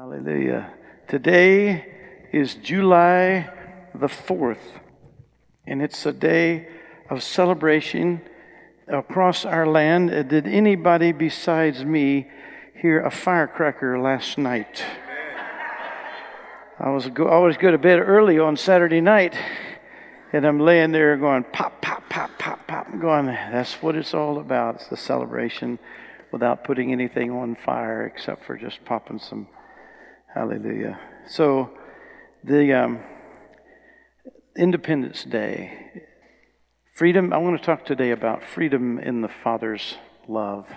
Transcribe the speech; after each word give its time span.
Hallelujah. 0.00 0.72
Today 1.08 1.84
is 2.32 2.54
July 2.54 3.50
the 3.94 4.06
4th, 4.06 4.80
and 5.66 5.82
it's 5.82 6.06
a 6.06 6.12
day 6.12 6.68
of 7.10 7.22
celebration 7.22 8.22
across 8.88 9.44
our 9.44 9.66
land. 9.66 10.08
Did 10.30 10.46
anybody 10.46 11.12
besides 11.12 11.84
me 11.84 12.28
hear 12.80 13.02
a 13.02 13.10
firecracker 13.10 14.00
last 14.00 14.38
night? 14.38 14.82
I 16.78 16.88
was 16.88 17.06
go, 17.08 17.28
always 17.28 17.58
go 17.58 17.70
to 17.70 17.76
bed 17.76 17.98
early 17.98 18.38
on 18.38 18.56
Saturday 18.56 19.02
night, 19.02 19.36
and 20.32 20.46
I'm 20.46 20.60
laying 20.60 20.92
there 20.92 21.14
going 21.18 21.44
pop, 21.44 21.82
pop, 21.82 22.08
pop, 22.08 22.38
pop, 22.38 22.66
pop, 22.66 22.88
I'm 22.90 23.00
going, 23.00 23.26
that's 23.26 23.74
what 23.82 23.96
it's 23.96 24.14
all 24.14 24.38
about. 24.38 24.76
It's 24.76 24.86
the 24.86 24.96
celebration 24.96 25.78
without 26.32 26.64
putting 26.64 26.90
anything 26.90 27.30
on 27.30 27.54
fire 27.54 28.06
except 28.06 28.46
for 28.46 28.56
just 28.56 28.82
popping 28.86 29.18
some 29.18 29.46
Hallelujah. 30.34 31.00
So, 31.26 31.70
the 32.44 32.72
um, 32.72 33.00
Independence 34.56 35.24
Day, 35.24 36.04
freedom. 36.94 37.32
I 37.32 37.38
want 37.38 37.60
to 37.60 37.66
talk 37.66 37.84
today 37.84 38.12
about 38.12 38.44
freedom 38.44 39.00
in 39.00 39.22
the 39.22 39.28
Father's 39.28 39.96
love, 40.28 40.68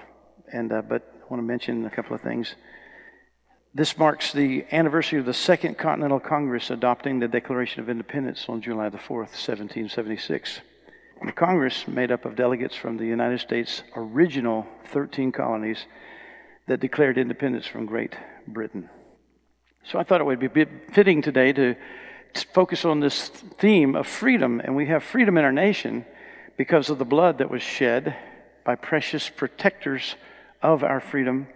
and 0.51 0.73
uh, 0.73 0.81
but 0.81 1.03
I 1.21 1.25
want 1.29 1.39
to 1.39 1.45
mention 1.45 1.85
a 1.85 1.91
couple 1.91 2.15
of 2.15 2.21
things. 2.21 2.55
This 3.75 3.95
marks 3.95 4.33
the 4.33 4.65
anniversary 4.71 5.19
of 5.19 5.25
the 5.27 5.35
Second 5.35 5.77
Continental 5.77 6.19
Congress 6.19 6.71
adopting 6.71 7.19
the 7.19 7.27
Declaration 7.27 7.79
of 7.79 7.89
Independence 7.89 8.45
on 8.49 8.59
July 8.59 8.89
the 8.89 8.97
4th, 8.97 9.37
1776. 9.37 10.61
The 11.23 11.31
Congress, 11.31 11.87
made 11.87 12.11
up 12.11 12.25
of 12.25 12.35
delegates 12.35 12.75
from 12.75 12.97
the 12.97 13.05
United 13.05 13.39
States' 13.39 13.83
original 13.95 14.65
13 14.91 15.31
colonies 15.31 15.85
that 16.67 16.79
declared 16.79 17.19
independence 17.19 17.67
from 17.67 17.85
Great 17.85 18.15
Britain. 18.47 18.89
So 19.83 19.99
I 19.99 20.03
thought 20.03 20.21
it 20.21 20.25
would 20.25 20.39
be 20.39 20.65
fitting 20.91 21.21
today 21.21 21.51
to 21.53 21.75
focus 22.53 22.85
on 22.85 22.99
this 22.99 23.27
theme 23.27 23.95
of 23.95 24.07
freedom. 24.07 24.59
And 24.59 24.75
we 24.75 24.87
have 24.87 25.03
freedom 25.03 25.37
in 25.37 25.43
our 25.43 25.51
nation 25.51 26.05
because 26.57 26.89
of 26.89 26.99
the 26.99 27.05
blood 27.05 27.39
that 27.39 27.49
was 27.49 27.61
shed 27.61 28.15
by 28.63 28.75
precious 28.75 29.29
protectors 29.29 30.15
of 30.61 30.83
our 30.83 31.01
freedom, 31.01 31.47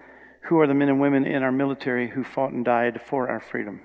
who 0.41 0.59
are 0.59 0.67
the 0.67 0.73
men 0.73 0.89
and 0.89 0.99
women 0.99 1.25
in 1.25 1.41
our 1.41 1.51
military 1.51 2.09
who 2.09 2.23
fought 2.23 2.51
and 2.51 2.65
died 2.65 3.01
for 3.05 3.29
our 3.29 3.39
freedom. 3.39 3.81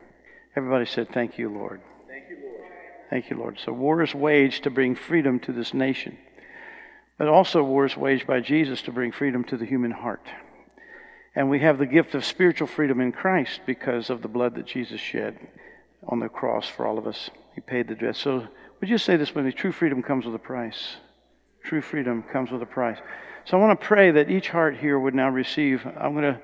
Everybody 0.56 0.86
said, 0.86 1.08
Thank 1.08 1.38
you, 1.38 1.48
Lord. 1.48 1.80
Thank 2.08 2.28
you, 2.28 2.38
Lord. 2.42 2.70
Thank 3.08 3.30
you, 3.30 3.36
Lord. 3.36 3.60
So 3.64 3.72
war 3.72 4.02
is 4.02 4.14
waged 4.14 4.64
to 4.64 4.70
bring 4.70 4.96
freedom 4.96 5.38
to 5.40 5.52
this 5.52 5.72
nation. 5.72 6.18
But 7.16 7.28
also 7.28 7.62
war 7.62 7.86
is 7.86 7.96
waged 7.96 8.26
by 8.26 8.40
Jesus 8.40 8.82
to 8.82 8.92
bring 8.92 9.12
freedom 9.12 9.44
to 9.44 9.56
the 9.56 9.66
human 9.66 9.92
heart. 9.92 10.26
And 11.34 11.48
we 11.48 11.60
have 11.60 11.78
the 11.78 11.86
gift 11.86 12.14
of 12.14 12.24
spiritual 12.24 12.66
freedom 12.66 13.00
in 13.00 13.12
Christ 13.12 13.60
because 13.64 14.10
of 14.10 14.20
the 14.20 14.28
blood 14.28 14.54
that 14.56 14.66
Jesus 14.66 15.00
shed 15.00 15.38
on 16.06 16.20
the 16.20 16.28
cross 16.28 16.68
for 16.68 16.86
all 16.86 16.98
of 16.98 17.06
us. 17.06 17.30
He 17.54 17.60
paid 17.60 17.88
the 17.88 17.94
debt. 17.94 18.16
So, 18.16 18.48
would 18.80 18.90
you 18.90 18.98
say 18.98 19.16
this 19.16 19.34
with 19.34 19.44
me? 19.44 19.52
True 19.52 19.72
freedom 19.72 20.02
comes 20.02 20.26
with 20.26 20.34
a 20.34 20.38
price. 20.38 20.96
True 21.64 21.80
freedom 21.80 22.22
comes 22.32 22.50
with 22.50 22.60
a 22.60 22.66
price. 22.66 22.98
So, 23.44 23.56
I 23.56 23.60
want 23.60 23.80
to 23.80 23.86
pray 23.86 24.10
that 24.10 24.30
each 24.30 24.50
heart 24.50 24.76
here 24.76 24.98
would 24.98 25.14
now 25.14 25.30
receive. 25.30 25.86
I'm 25.86 26.12
going 26.12 26.34
to 26.34 26.40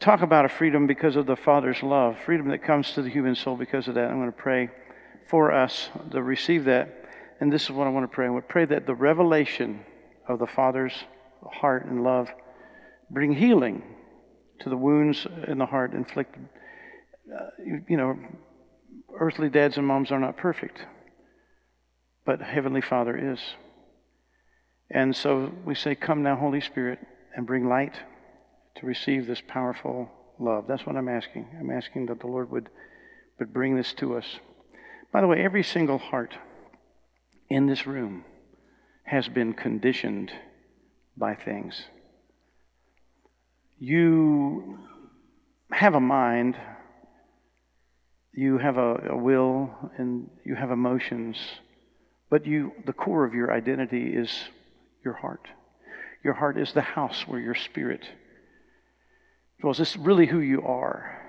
talk 0.00 0.22
about 0.22 0.44
a 0.44 0.48
freedom 0.48 0.86
because 0.86 1.14
of 1.14 1.26
the 1.26 1.36
Father's 1.36 1.82
love, 1.82 2.18
freedom 2.18 2.48
that 2.48 2.64
comes 2.64 2.92
to 2.92 3.02
the 3.02 3.10
human 3.10 3.34
soul 3.34 3.56
because 3.56 3.86
of 3.86 3.94
that. 3.94 4.10
I'm 4.10 4.18
going 4.18 4.32
to 4.32 4.36
pray 4.36 4.70
for 5.28 5.52
us 5.52 5.88
to 6.10 6.22
receive 6.22 6.64
that. 6.64 7.04
And 7.40 7.52
this 7.52 7.64
is 7.64 7.70
what 7.70 7.86
I 7.86 7.90
want 7.90 8.04
to 8.04 8.14
pray. 8.14 8.28
I 8.28 8.34
to 8.34 8.40
pray 8.40 8.64
that 8.64 8.86
the 8.86 8.94
revelation 8.94 9.84
of 10.26 10.38
the 10.38 10.46
Father's 10.46 10.94
heart 11.60 11.86
and 11.86 12.02
love 12.02 12.30
bring 13.10 13.32
healing 13.34 13.82
to 14.60 14.68
the 14.68 14.76
wounds 14.76 15.26
in 15.46 15.58
the 15.58 15.66
heart 15.66 15.92
inflicted. 15.92 16.48
Uh, 17.32 17.46
you, 17.64 17.84
you 17.88 17.96
know, 17.96 18.16
earthly 19.18 19.48
dads 19.48 19.76
and 19.76 19.86
moms 19.86 20.10
are 20.10 20.20
not 20.20 20.36
perfect, 20.36 20.86
but 22.24 22.40
Heavenly 22.40 22.80
Father 22.80 23.32
is. 23.32 23.40
And 24.90 25.16
so 25.16 25.52
we 25.64 25.74
say, 25.74 25.94
Come 25.94 26.22
now, 26.22 26.36
Holy 26.36 26.60
Spirit, 26.60 27.00
and 27.34 27.46
bring 27.46 27.68
light 27.68 27.94
to 28.76 28.86
receive 28.86 29.26
this 29.26 29.42
powerful 29.46 30.10
love. 30.38 30.66
That's 30.68 30.86
what 30.86 30.96
I'm 30.96 31.08
asking. 31.08 31.48
I'm 31.58 31.70
asking 31.70 32.06
that 32.06 32.20
the 32.20 32.26
Lord 32.26 32.50
would, 32.50 32.68
would 33.38 33.52
bring 33.52 33.76
this 33.76 33.92
to 33.94 34.16
us. 34.16 34.38
By 35.12 35.20
the 35.20 35.26
way, 35.26 35.42
every 35.42 35.62
single 35.62 35.98
heart 35.98 36.36
in 37.48 37.66
this 37.66 37.86
room 37.86 38.24
has 39.04 39.28
been 39.28 39.54
conditioned 39.54 40.32
by 41.16 41.34
things 41.34 41.86
you 43.78 44.78
have 45.70 45.94
a 45.94 46.00
mind, 46.00 46.56
you 48.32 48.58
have 48.58 48.78
a, 48.78 49.08
a, 49.10 49.16
will, 49.16 49.70
and 49.98 50.30
you 50.44 50.54
have 50.54 50.70
emotions, 50.70 51.36
but 52.30 52.46
you, 52.46 52.72
the 52.86 52.92
core 52.92 53.24
of 53.24 53.34
your 53.34 53.52
identity 53.52 54.14
is 54.14 54.30
your 55.04 55.14
heart. 55.14 55.48
Your 56.24 56.34
heart 56.34 56.58
is 56.58 56.72
the 56.72 56.82
house 56.82 57.22
where 57.26 57.40
your 57.40 57.54
spirit 57.54 58.08
dwells. 59.60 59.78
This 59.78 59.90
is 59.90 59.98
really 59.98 60.26
who 60.26 60.40
you 60.40 60.62
are. 60.62 61.22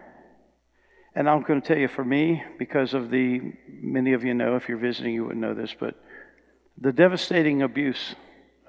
And 1.16 1.29
I'm 1.29 1.41
going 1.41 1.62
to 1.62 1.68
tell 1.68 1.78
you, 1.78 1.88
for 1.88 2.06
me, 2.06 2.44
because 2.59 2.94
of 2.94 3.09
the, 3.09 3.41
many 3.68 4.14
of 4.14 4.24
you 4.24 4.34
know, 4.34 4.56
if 4.56 4.69
you're 4.69 4.78
visiting, 4.78 5.14
you 5.14 5.24
wouldn't 5.24 5.41
know 5.41 5.53
this, 5.53 5.75
but 5.78 5.96
the 6.79 6.94
devastating 6.94 7.62
abuse 7.64 8.16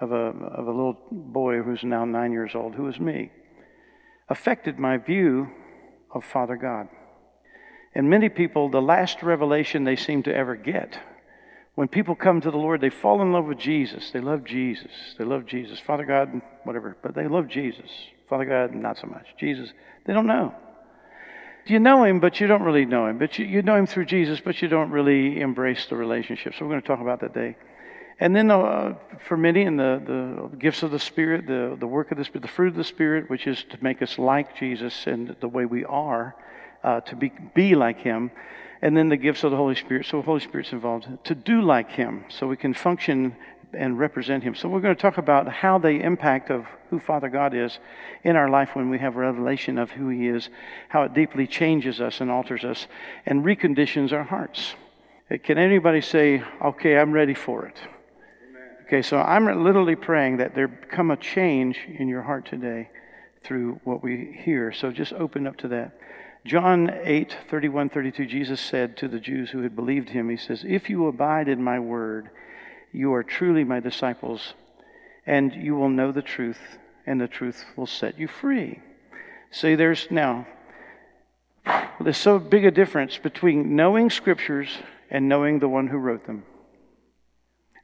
of 0.01 0.13
a, 0.13 0.15
of 0.15 0.67
a 0.67 0.71
little 0.71 0.97
boy 1.11 1.61
who's 1.61 1.85
now 1.85 2.05
nine 2.05 2.33
years 2.33 2.53
old, 2.55 2.75
who 2.75 2.89
is 2.89 2.99
me 2.99 3.31
affected 4.29 4.79
my 4.79 4.97
view 4.97 5.51
of 6.13 6.25
Father 6.25 6.57
God. 6.57 6.89
And 7.95 8.11
many 8.11 8.29
people, 8.29 8.69
the 8.69 8.83
last 8.83 9.23
revelation 9.23 9.85
they 9.85 9.97
seem 9.97 10.23
to 10.25 10.35
ever 10.35 10.55
get, 10.55 10.99
when 11.75 11.89
people 11.89 12.15
come 12.15 12.41
to 12.41 12.51
the 12.51 12.57
Lord, 12.57 12.81
they 12.81 12.91
fall 12.91 13.23
in 13.23 13.33
love 13.33 13.47
with 13.47 13.59
Jesus. 13.59 14.11
They 14.11 14.21
love 14.21 14.45
Jesus. 14.45 14.91
They 15.17 15.25
love 15.25 15.47
Jesus. 15.47 15.79
Father 15.79 16.05
God, 16.05 16.41
whatever, 16.65 16.97
but 17.03 17.15
they 17.15 17.29
love 17.29 17.49
Jesus. 17.49 17.89
Father 18.29 18.45
God, 18.45 18.75
not 18.75 18.99
so 18.99 19.07
much. 19.07 19.27
Jesus, 19.39 19.73
they 20.05 20.13
don't 20.13 20.27
know. 20.27 20.55
You 21.67 21.79
know 21.79 22.05
him, 22.05 22.19
but 22.19 22.41
you 22.41 22.47
don't 22.47 22.63
really 22.63 22.85
know 22.87 23.07
him. 23.07 23.19
But 23.19 23.39
you, 23.39 23.45
you 23.45 23.63
know 23.63 23.77
him 23.77 23.87
through 23.87 24.07
Jesus, 24.07 24.41
but 24.41 24.61
you 24.63 24.69
don't 24.69 24.91
really 24.91 25.41
embrace 25.41 25.87
the 25.87 25.97
relationship. 25.97 26.55
So 26.55 26.65
we're 26.65 26.73
going 26.73 26.83
to 26.83 26.87
talk 26.89 27.01
about 27.01 27.21
that 27.21 27.35
day. 27.35 27.57
And 28.21 28.35
then 28.35 28.51
uh, 28.51 28.95
for 29.27 29.37
many, 29.37 29.63
in 29.63 29.77
the, 29.77 30.03
the 30.51 30.57
gifts 30.57 30.83
of 30.83 30.91
the 30.91 30.99
Spirit, 30.99 31.47
the, 31.47 31.77
the 31.79 31.87
work 31.87 32.11
of 32.11 32.19
the 32.19 32.25
Spirit, 32.25 32.43
the 32.43 32.49
fruit 32.49 32.69
of 32.69 32.75
the 32.75 32.85
Spirit, 32.85 33.31
which 33.31 33.47
is 33.47 33.65
to 33.71 33.79
make 33.81 34.03
us 34.03 34.19
like 34.19 34.57
Jesus 34.59 35.07
and 35.07 35.37
the 35.41 35.49
way 35.49 35.65
we 35.65 35.85
are, 35.85 36.35
uh, 36.83 37.01
to 37.03 37.15
be, 37.15 37.33
be 37.55 37.77
like 37.77 38.01
Him. 38.01 38.33
And 38.83 38.97
then 38.97 39.09
the 39.09 39.17
gifts 39.17 39.45
of 39.45 39.53
the 39.53 39.57
Holy 39.57 39.77
Spirit. 39.77 40.07
So 40.07 40.19
the 40.19 40.25
Holy 40.25 40.41
Spirit's 40.41 40.73
involved 40.73 41.07
to 41.25 41.35
do 41.35 41.63
like 41.63 41.93
Him 41.93 42.25
so 42.29 42.49
we 42.49 42.57
can 42.57 42.75
function 42.75 43.37
and 43.73 43.99
represent 43.99 44.43
Him. 44.43 44.57
So 44.57 44.69
we're 44.69 44.81
going 44.81 44.97
to 44.97 45.01
talk 45.01 45.19
about 45.19 45.49
how 45.49 45.79
the 45.79 46.01
impact 46.01 46.51
of 46.51 46.67
who 46.91 46.99
Father 46.99 47.29
God 47.29 47.55
is 47.55 47.79
in 48.25 48.35
our 48.35 48.49
life 48.49 48.75
when 48.75 48.91
we 48.91 48.99
have 48.99 49.15
revelation 49.15 49.79
of 49.79 49.93
who 49.93 50.09
He 50.09 50.27
is, 50.27 50.49
how 50.89 51.03
it 51.03 51.15
deeply 51.15 51.47
changes 51.47 52.01
us 52.01 52.21
and 52.21 52.31
alters 52.31 52.65
us 52.65 52.89
and 53.27 53.45
reconditions 53.45 54.13
our 54.13 54.25
hearts. 54.25 54.75
Can 55.45 55.59
anybody 55.59 56.01
say, 56.01 56.43
okay, 56.65 56.99
I'm 56.99 57.13
ready 57.13 57.35
for 57.35 57.67
it? 57.67 57.77
Okay, 58.89 59.03
so 59.03 59.19
I'm 59.19 59.65
literally 59.65 59.97
praying 59.97 60.39
that 60.39 60.55
there 60.55 60.67
come 60.67 61.11
a 61.11 61.17
change 61.19 61.79
in 61.87 62.09
your 62.09 62.23
heart 62.23 62.47
today 62.47 62.89
through 63.45 63.83
what 63.85 64.03
we 64.03 64.35
hear. 64.43 64.73
So 64.73 64.91
just 64.91 65.13
open 65.13 65.47
up 65.47 65.59
to 65.59 65.69
that. 65.69 66.01
John 66.47 66.91
8, 67.05 67.37
31, 67.51 67.91
32, 67.91 68.25
Jesus 68.25 68.59
said 68.63 68.97
to 68.97 69.07
the 69.07 69.21
Jews 69.21 69.51
who 69.51 69.61
had 69.61 69.77
believed 69.77 70.09
him, 70.09 70.31
He 70.31 70.39
says, 70.39 70.65
If 70.67 70.89
you 70.89 71.07
abide 71.07 71.49
in 71.49 71.63
my 71.63 71.79
word, 71.79 72.31
you 72.91 73.13
are 73.13 73.23
truly 73.23 73.63
my 73.63 73.79
disciples, 73.79 74.55
and 75.27 75.53
you 75.53 75.77
will 75.77 75.91
know 75.91 76.11
the 76.11 76.23
truth, 76.23 76.79
and 77.07 77.21
the 77.21 77.29
truth 77.29 77.67
will 77.77 77.87
set 77.87 78.19
you 78.19 78.27
free. 78.27 78.81
See, 79.51 79.75
there's 79.75 80.11
now, 80.11 80.47
there's 82.01 82.17
so 82.17 82.39
big 82.39 82.65
a 82.65 82.71
difference 82.71 83.19
between 83.19 83.77
knowing 83.77 84.09
scriptures 84.09 84.79
and 85.11 85.29
knowing 85.29 85.59
the 85.59 85.69
one 85.69 85.89
who 85.89 85.99
wrote 85.99 86.27
them 86.27 86.45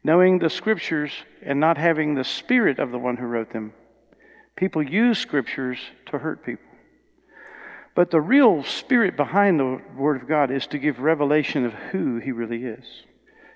knowing 0.05 0.39
the 0.39 0.51
scriptures 0.51 1.11
and 1.43 1.59
not 1.59 1.79
having 1.79 2.15
the 2.15 2.25
spirit 2.25 2.79
of 2.79 2.93
the 2.93 2.99
one 2.99 3.17
who 3.17 3.25
wrote 3.25 3.53
them. 3.53 3.73
People 4.55 4.83
use 4.83 5.19
scriptures 5.19 5.79
to 6.07 6.19
hurt 6.19 6.45
people. 6.45 6.65
But 7.95 8.11
the 8.11 8.21
real 8.21 8.63
spirit 8.65 9.17
behind 9.17 9.59
the 9.59 9.81
Word 9.97 10.21
of 10.21 10.29
God 10.29 10.51
is 10.51 10.67
to 10.69 10.79
give 10.79 10.99
revelation 10.99 11.65
of 11.65 11.73
who 11.73 12.19
He 12.19 12.33
really 12.33 12.65
is. 12.65 12.85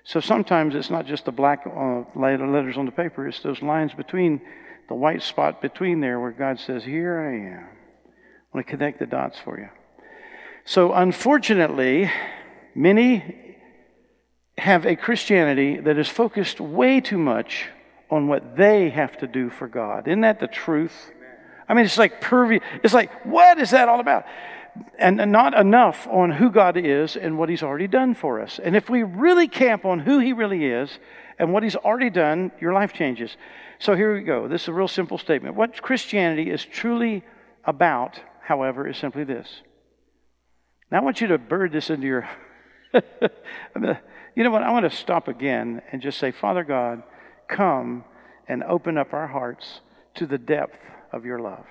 So 0.03 0.19
sometimes 0.19 0.75
it's 0.75 0.89
not 0.89 1.05
just 1.05 1.25
the 1.25 1.31
black 1.31 1.67
uh, 1.67 2.03
letters 2.15 2.77
on 2.77 2.85
the 2.85 2.91
paper, 2.91 3.27
it's 3.27 3.41
those 3.41 3.61
lines 3.61 3.93
between 3.93 4.41
the 4.87 4.95
white 4.95 5.21
spot 5.21 5.61
between 5.61 5.99
there 5.99 6.19
where 6.19 6.31
God 6.31 6.59
says, 6.59 6.83
Here 6.83 7.19
I 7.19 7.57
am. 7.57 7.67
I 7.67 8.57
want 8.57 8.65
to 8.65 8.71
connect 8.71 8.99
the 8.99 9.05
dots 9.05 9.37
for 9.37 9.59
you. 9.59 9.69
So 10.65 10.93
unfortunately, 10.93 12.09
many 12.73 13.48
have 14.59 14.85
a 14.85 14.95
Christianity 14.95 15.79
that 15.79 15.97
is 15.97 16.07
focused 16.07 16.59
way 16.59 17.01
too 17.01 17.17
much 17.17 17.67
on 18.09 18.27
what 18.27 18.55
they 18.55 18.89
have 18.89 19.17
to 19.19 19.27
do 19.27 19.49
for 19.49 19.67
God. 19.67 20.07
Isn't 20.07 20.21
that 20.21 20.39
the 20.39 20.47
truth? 20.47 21.11
I 21.67 21.73
mean, 21.73 21.85
it's 21.85 21.97
like 21.97 22.21
pervy. 22.21 22.61
It's 22.83 22.93
like, 22.93 23.25
what 23.25 23.59
is 23.59 23.71
that 23.71 23.87
all 23.89 23.99
about? 23.99 24.25
and 24.97 25.17
not 25.31 25.53
enough 25.53 26.07
on 26.07 26.31
who 26.31 26.51
God 26.51 26.77
is 26.77 27.15
and 27.15 27.37
what 27.37 27.49
He's 27.49 27.63
already 27.63 27.87
done 27.87 28.13
for 28.13 28.41
us. 28.41 28.59
And 28.63 28.75
if 28.75 28.89
we 28.89 29.03
really 29.03 29.47
camp 29.47 29.85
on 29.85 29.99
who 29.99 30.19
He 30.19 30.33
really 30.33 30.65
is 30.65 30.99
and 31.37 31.53
what 31.53 31.63
He's 31.63 31.75
already 31.75 32.09
done, 32.09 32.51
your 32.59 32.73
life 32.73 32.93
changes. 32.93 33.37
So 33.79 33.95
here 33.95 34.13
we 34.13 34.21
go. 34.21 34.47
This 34.47 34.63
is 34.63 34.67
a 34.69 34.73
real 34.73 34.87
simple 34.87 35.17
statement. 35.17 35.55
What 35.55 35.81
Christianity 35.81 36.49
is 36.49 36.65
truly 36.65 37.23
about, 37.65 38.19
however, 38.41 38.87
is 38.87 38.97
simply 38.97 39.23
this. 39.23 39.61
Now 40.91 40.99
I 40.99 41.01
want 41.01 41.21
you 41.21 41.27
to 41.27 41.37
bird 41.37 41.71
this 41.71 41.89
into 41.89 42.07
your. 42.07 42.29
you 44.39 44.45
know 44.45 44.51
what? 44.51 44.63
I 44.63 44.71
want 44.71 44.89
to 44.89 44.97
stop 44.97 45.27
again 45.27 45.81
and 45.91 46.01
just 46.01 46.17
say, 46.17 46.31
Father 46.31 46.63
God, 46.63 47.03
come 47.49 48.05
and 48.47 48.63
open 48.63 48.97
up 48.97 49.11
our 49.11 49.27
hearts 49.27 49.81
to 50.15 50.25
the 50.25 50.37
depth 50.37 50.79
of 51.11 51.25
your 51.25 51.39
love. 51.39 51.65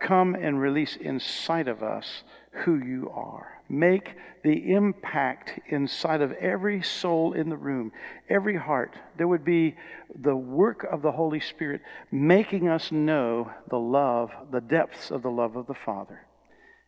Come 0.00 0.34
and 0.34 0.58
release 0.58 0.96
inside 0.96 1.68
of 1.68 1.82
us 1.82 2.22
who 2.64 2.78
you 2.78 3.10
are. 3.14 3.60
Make 3.68 4.14
the 4.42 4.72
impact 4.72 5.60
inside 5.68 6.22
of 6.22 6.32
every 6.32 6.82
soul 6.82 7.34
in 7.34 7.50
the 7.50 7.58
room, 7.58 7.92
every 8.30 8.56
heart. 8.56 8.96
There 9.18 9.28
would 9.28 9.44
be 9.44 9.76
the 10.18 10.34
work 10.34 10.86
of 10.90 11.02
the 11.02 11.12
Holy 11.12 11.40
Spirit 11.40 11.82
making 12.10 12.68
us 12.68 12.90
know 12.90 13.50
the 13.68 13.76
love, 13.78 14.30
the 14.50 14.62
depths 14.62 15.10
of 15.10 15.20
the 15.20 15.30
love 15.30 15.56
of 15.56 15.66
the 15.66 15.74
Father. 15.74 16.20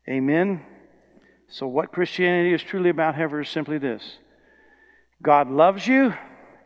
Amen. 0.09 0.65
So, 1.47 1.67
what 1.67 1.93
Christianity 1.93 2.55
is 2.55 2.63
truly 2.63 2.89
about, 2.89 3.17
however, 3.17 3.43
is 3.43 3.51
simply 3.51 3.77
this 3.77 4.17
God 5.23 5.51
loves 5.51 5.87
you, 5.87 6.15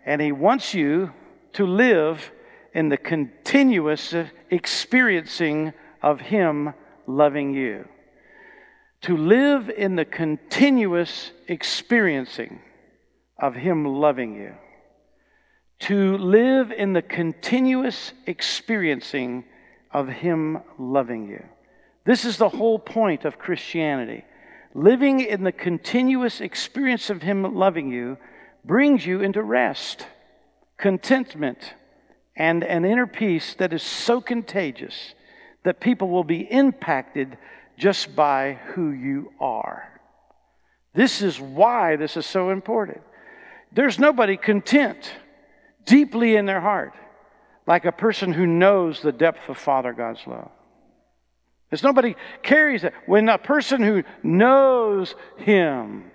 and 0.05 0.20
He 0.20 0.32
wants 0.32 0.75
you 0.75 1.12
to 1.55 1.67
live 1.67 2.32
in 2.75 2.88
the 2.88 2.97
continuous 2.97 4.14
experiencing 4.50 5.73
of 6.02 6.20
Him 6.20 6.75
loving 7.06 7.55
you. 7.55 7.88
To 9.02 9.17
live 9.17 9.70
in 9.70 9.97
the 9.97 10.05
continuous 10.05 11.32
experiencing 11.49 12.61
of 13.38 13.55
Him 13.55 13.85
loving 13.87 14.35
you. 14.35 14.55
To 15.81 16.19
live 16.19 16.70
in 16.70 16.93
the 16.93 17.03
continuous 17.03 18.12
experiencing 18.26 19.44
of 19.91 20.08
Him 20.08 20.58
loving 20.79 21.26
you. 21.29 21.44
This 22.05 22.25
is 22.25 22.37
the 22.37 22.49
whole 22.49 22.79
point 22.79 23.25
of 23.25 23.38
Christianity. 23.38 24.25
Living 24.75 25.20
in 25.20 25.43
the 25.43 25.53
continuous 25.53 26.41
experience 26.41 27.11
of 27.11 27.23
Him 27.23 27.55
loving 27.55 27.91
you 27.91 28.19
brings 28.64 29.04
you 29.04 29.20
into 29.20 29.42
rest, 29.42 30.06
contentment, 30.76 31.74
and 32.36 32.62
an 32.64 32.84
inner 32.84 33.06
peace 33.06 33.54
that 33.54 33.72
is 33.72 33.82
so 33.82 34.20
contagious 34.20 35.14
that 35.62 35.80
people 35.80 36.08
will 36.08 36.24
be 36.24 36.40
impacted 36.40 37.36
just 37.76 38.14
by 38.14 38.58
who 38.74 38.90
you 38.90 39.32
are. 39.40 40.00
This 40.94 41.22
is 41.22 41.40
why 41.40 41.96
this 41.96 42.16
is 42.16 42.26
so 42.26 42.50
important. 42.50 43.02
There's 43.72 43.98
nobody 43.98 44.36
content 44.36 45.12
deeply 45.84 46.36
in 46.36 46.46
their 46.46 46.60
heart 46.60 46.94
like 47.66 47.84
a 47.84 47.92
person 47.92 48.32
who 48.32 48.46
knows 48.46 49.00
the 49.00 49.12
depth 49.12 49.48
of 49.48 49.56
Father 49.56 49.92
God's 49.92 50.26
love. 50.26 50.50
There's 51.70 51.84
nobody 51.84 52.16
carries 52.42 52.82
it. 52.82 52.92
When 53.06 53.28
a 53.28 53.38
person 53.38 53.82
who 53.82 54.02
knows 54.24 55.14
Him, 55.36 56.09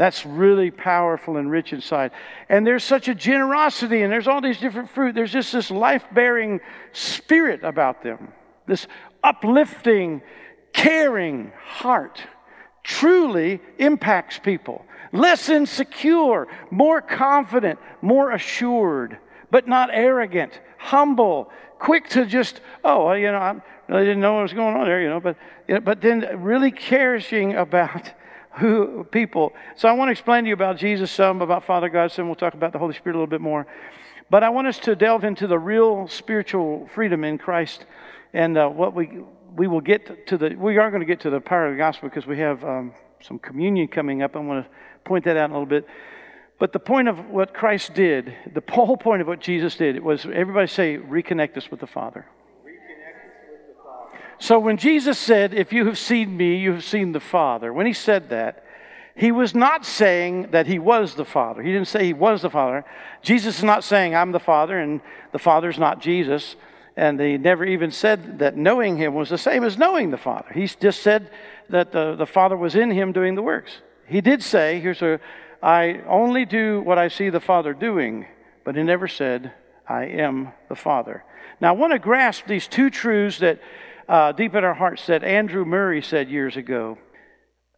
that's 0.00 0.24
really 0.24 0.70
powerful 0.70 1.36
and 1.36 1.50
rich 1.50 1.74
inside. 1.74 2.12
And 2.48 2.66
there's 2.66 2.84
such 2.84 3.06
a 3.06 3.14
generosity, 3.14 4.00
and 4.00 4.10
there's 4.10 4.26
all 4.26 4.40
these 4.40 4.58
different 4.58 4.88
fruit. 4.88 5.14
There's 5.14 5.30
just 5.30 5.52
this 5.52 5.70
life 5.70 6.06
bearing 6.10 6.60
spirit 6.92 7.62
about 7.64 8.02
them, 8.02 8.32
this 8.66 8.86
uplifting, 9.22 10.22
caring 10.72 11.52
heart 11.62 12.22
truly 12.82 13.60
impacts 13.76 14.38
people. 14.38 14.86
Less 15.12 15.50
insecure, 15.50 16.48
more 16.70 17.02
confident, 17.02 17.78
more 18.00 18.30
assured, 18.30 19.18
but 19.50 19.68
not 19.68 19.90
arrogant, 19.92 20.62
humble, 20.78 21.52
quick 21.78 22.08
to 22.08 22.24
just, 22.24 22.62
oh, 22.84 23.12
you 23.12 23.30
know, 23.30 23.36
I, 23.36 23.60
I 23.90 24.00
didn't 24.00 24.20
know 24.20 24.32
what 24.36 24.44
was 24.44 24.54
going 24.54 24.76
on 24.76 24.86
there, 24.86 25.02
you 25.02 25.10
know, 25.10 25.20
but, 25.20 25.36
but 25.84 26.00
then 26.00 26.42
really 26.42 26.72
cherishing 26.72 27.54
about 27.54 28.12
who 28.58 29.04
people. 29.04 29.52
So 29.76 29.88
I 29.88 29.92
want 29.92 30.08
to 30.08 30.12
explain 30.12 30.44
to 30.44 30.48
you 30.48 30.54
about 30.54 30.76
Jesus 30.76 31.10
some, 31.10 31.40
about 31.40 31.64
Father 31.64 31.88
God 31.88 32.12
some. 32.12 32.26
We'll 32.26 32.34
talk 32.34 32.54
about 32.54 32.72
the 32.72 32.78
Holy 32.78 32.94
Spirit 32.94 33.14
a 33.14 33.18
little 33.18 33.30
bit 33.30 33.40
more. 33.40 33.66
But 34.28 34.42
I 34.42 34.50
want 34.50 34.66
us 34.66 34.78
to 34.80 34.94
delve 34.94 35.24
into 35.24 35.46
the 35.46 35.58
real 35.58 36.08
spiritual 36.08 36.88
freedom 36.94 37.24
in 37.24 37.38
Christ 37.38 37.84
and 38.32 38.56
uh, 38.56 38.68
what 38.68 38.94
we 38.94 39.20
we 39.56 39.66
will 39.66 39.80
get 39.80 40.26
to 40.28 40.38
the 40.38 40.54
we 40.54 40.78
are 40.78 40.90
going 40.90 41.00
to 41.00 41.06
get 41.06 41.20
to 41.20 41.30
the 41.30 41.40
power 41.40 41.66
of 41.66 41.72
the 41.72 41.78
gospel 41.78 42.08
because 42.08 42.26
we 42.26 42.38
have 42.38 42.62
um, 42.64 42.94
some 43.20 43.38
communion 43.38 43.88
coming 43.88 44.22
up. 44.22 44.36
I 44.36 44.38
want 44.38 44.64
to 44.64 44.70
point 45.04 45.24
that 45.24 45.36
out 45.36 45.50
a 45.50 45.52
little 45.52 45.66
bit. 45.66 45.86
But 46.58 46.72
the 46.72 46.78
point 46.78 47.08
of 47.08 47.30
what 47.30 47.54
Christ 47.54 47.94
did, 47.94 48.34
the 48.52 48.62
whole 48.70 48.96
point 48.96 49.22
of 49.22 49.28
what 49.28 49.40
Jesus 49.40 49.76
did, 49.76 49.96
it 49.96 50.04
was 50.04 50.26
everybody 50.26 50.68
say, 50.68 50.98
reconnect 50.98 51.56
us 51.56 51.70
with 51.70 51.80
the 51.80 51.86
Father. 51.86 52.26
So 54.40 54.58
when 54.58 54.78
Jesus 54.78 55.18
said, 55.18 55.54
If 55.54 55.72
you 55.72 55.86
have 55.86 55.98
seen 55.98 56.36
me, 56.36 56.56
you 56.56 56.72
have 56.72 56.84
seen 56.84 57.12
the 57.12 57.20
Father, 57.20 57.72
when 57.72 57.86
he 57.86 57.92
said 57.92 58.30
that, 58.30 58.64
he 59.14 59.30
was 59.30 59.54
not 59.54 59.84
saying 59.84 60.50
that 60.52 60.66
he 60.66 60.78
was 60.78 61.14
the 61.14 61.26
Father. 61.26 61.62
He 61.62 61.72
didn't 61.72 61.88
say 61.88 62.06
he 62.06 62.14
was 62.14 62.40
the 62.40 62.48
Father. 62.48 62.86
Jesus 63.20 63.58
is 63.58 63.64
not 63.64 63.84
saying, 63.84 64.14
I'm 64.14 64.32
the 64.32 64.40
Father, 64.40 64.78
and 64.78 65.02
the 65.32 65.38
Father's 65.38 65.78
not 65.78 66.00
Jesus. 66.00 66.56
And 66.96 67.20
he 67.20 67.36
never 67.36 67.66
even 67.66 67.90
said 67.90 68.38
that 68.38 68.56
knowing 68.56 68.96
him 68.96 69.14
was 69.14 69.28
the 69.28 69.36
same 69.36 69.62
as 69.62 69.76
knowing 69.76 70.10
the 70.10 70.16
Father. 70.16 70.50
He 70.54 70.66
just 70.66 71.02
said 71.02 71.30
that 71.68 71.92
the, 71.92 72.16
the 72.16 72.26
Father 72.26 72.56
was 72.56 72.74
in 72.74 72.90
him 72.90 73.12
doing 73.12 73.34
the 73.34 73.42
works. 73.42 73.72
He 74.06 74.22
did 74.22 74.42
say, 74.42 74.80
here's 74.80 75.02
a, 75.02 75.20
I 75.62 76.00
only 76.08 76.46
do 76.46 76.80
what 76.80 76.96
I 76.96 77.08
see 77.08 77.28
the 77.28 77.40
Father 77.40 77.74
doing, 77.74 78.26
but 78.64 78.74
he 78.74 78.82
never 78.82 79.06
said, 79.06 79.52
I 79.86 80.04
am 80.04 80.52
the 80.70 80.76
Father. 80.76 81.24
Now, 81.60 81.74
I 81.74 81.76
want 81.76 81.92
to 81.92 81.98
grasp 81.98 82.46
these 82.46 82.66
two 82.66 82.88
truths 82.88 83.38
that 83.40 83.60
uh, 84.10 84.32
deep 84.32 84.56
in 84.56 84.64
our 84.64 84.74
hearts 84.74 85.06
that 85.06 85.22
Andrew 85.22 85.64
Murray 85.64 86.02
said 86.02 86.28
years 86.28 86.56
ago. 86.56 86.98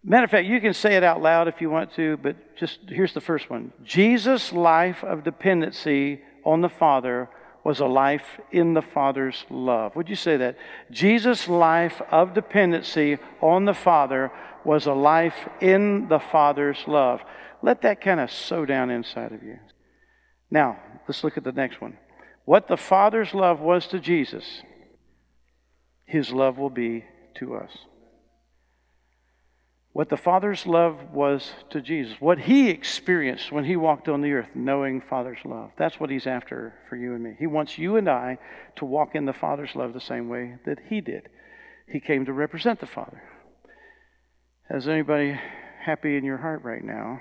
Matter 0.02 0.24
of 0.24 0.30
fact, 0.30 0.48
you 0.48 0.62
can 0.62 0.72
say 0.72 0.96
it 0.96 1.04
out 1.04 1.20
loud 1.20 1.46
if 1.46 1.60
you 1.60 1.68
want 1.68 1.94
to, 1.94 2.16
but 2.16 2.56
just 2.56 2.80
here's 2.88 3.12
the 3.12 3.20
first 3.20 3.50
one 3.50 3.72
Jesus' 3.84 4.50
life 4.50 5.04
of 5.04 5.24
dependency 5.24 6.22
on 6.44 6.62
the 6.62 6.70
Father 6.70 7.28
was 7.64 7.80
a 7.80 7.86
life 7.86 8.40
in 8.50 8.72
the 8.72 8.82
Father's 8.82 9.44
love. 9.50 9.94
Would 9.94 10.08
you 10.08 10.16
say 10.16 10.38
that? 10.38 10.56
Jesus' 10.90 11.48
life 11.48 12.00
of 12.10 12.32
dependency 12.32 13.18
on 13.42 13.66
the 13.66 13.74
Father 13.74 14.32
was 14.64 14.86
a 14.86 14.94
life 14.94 15.48
in 15.60 16.08
the 16.08 16.18
Father's 16.18 16.82
love. 16.88 17.20
Let 17.62 17.82
that 17.82 18.00
kind 18.00 18.18
of 18.18 18.32
sow 18.32 18.64
down 18.64 18.90
inside 18.90 19.32
of 19.32 19.42
you. 19.42 19.58
Now, 20.50 20.78
let's 21.06 21.22
look 21.22 21.36
at 21.36 21.44
the 21.44 21.52
next 21.52 21.80
one. 21.80 21.98
What 22.46 22.68
the 22.68 22.76
Father's 22.76 23.34
love 23.34 23.60
was 23.60 23.86
to 23.88 24.00
Jesus 24.00 24.62
his 26.04 26.32
love 26.32 26.58
will 26.58 26.70
be 26.70 27.04
to 27.36 27.54
us. 27.54 27.70
What 29.92 30.08
the 30.08 30.16
Father's 30.16 30.66
love 30.66 31.12
was 31.12 31.52
to 31.68 31.82
Jesus, 31.82 32.16
what 32.18 32.40
he 32.40 32.70
experienced 32.70 33.52
when 33.52 33.66
he 33.66 33.76
walked 33.76 34.08
on 34.08 34.22
the 34.22 34.32
earth, 34.32 34.48
knowing 34.54 35.02
Father's 35.02 35.44
love. 35.44 35.70
That's 35.76 36.00
what 36.00 36.08
he's 36.08 36.26
after 36.26 36.74
for 36.88 36.96
you 36.96 37.14
and 37.14 37.22
me. 37.22 37.36
He 37.38 37.46
wants 37.46 37.76
you 37.76 37.96
and 37.96 38.08
I 38.08 38.38
to 38.76 38.86
walk 38.86 39.14
in 39.14 39.26
the 39.26 39.34
Father's 39.34 39.76
love 39.76 39.92
the 39.92 40.00
same 40.00 40.30
way 40.30 40.56
that 40.64 40.78
he 40.88 41.02
did. 41.02 41.28
He 41.86 42.00
came 42.00 42.24
to 42.24 42.32
represent 42.32 42.80
the 42.80 42.86
Father. 42.86 43.22
Is 44.70 44.88
anybody 44.88 45.38
happy 45.82 46.16
in 46.16 46.24
your 46.24 46.38
heart 46.38 46.62
right 46.62 46.82
now? 46.82 47.20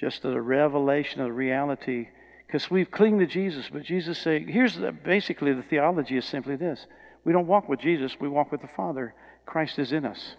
Just 0.00 0.22
the 0.22 0.40
revelation 0.40 1.20
of 1.20 1.26
the 1.26 1.32
reality, 1.32 2.08
because 2.46 2.70
we've 2.70 2.90
clinged 2.90 3.20
to 3.20 3.26
Jesus, 3.26 3.68
but 3.70 3.82
Jesus 3.82 4.18
said, 4.18 4.48
here's 4.48 4.76
the, 4.76 4.90
basically 4.90 5.52
the 5.52 5.62
theology 5.62 6.16
is 6.16 6.24
simply 6.24 6.56
this 6.56 6.86
we 7.24 7.32
don't 7.32 7.46
walk 7.46 7.68
with 7.68 7.80
Jesus, 7.80 8.16
we 8.20 8.28
walk 8.28 8.52
with 8.52 8.60
the 8.60 8.68
Father. 8.68 9.14
Christ 9.46 9.78
is 9.78 9.92
in 9.92 10.04
us. 10.04 10.36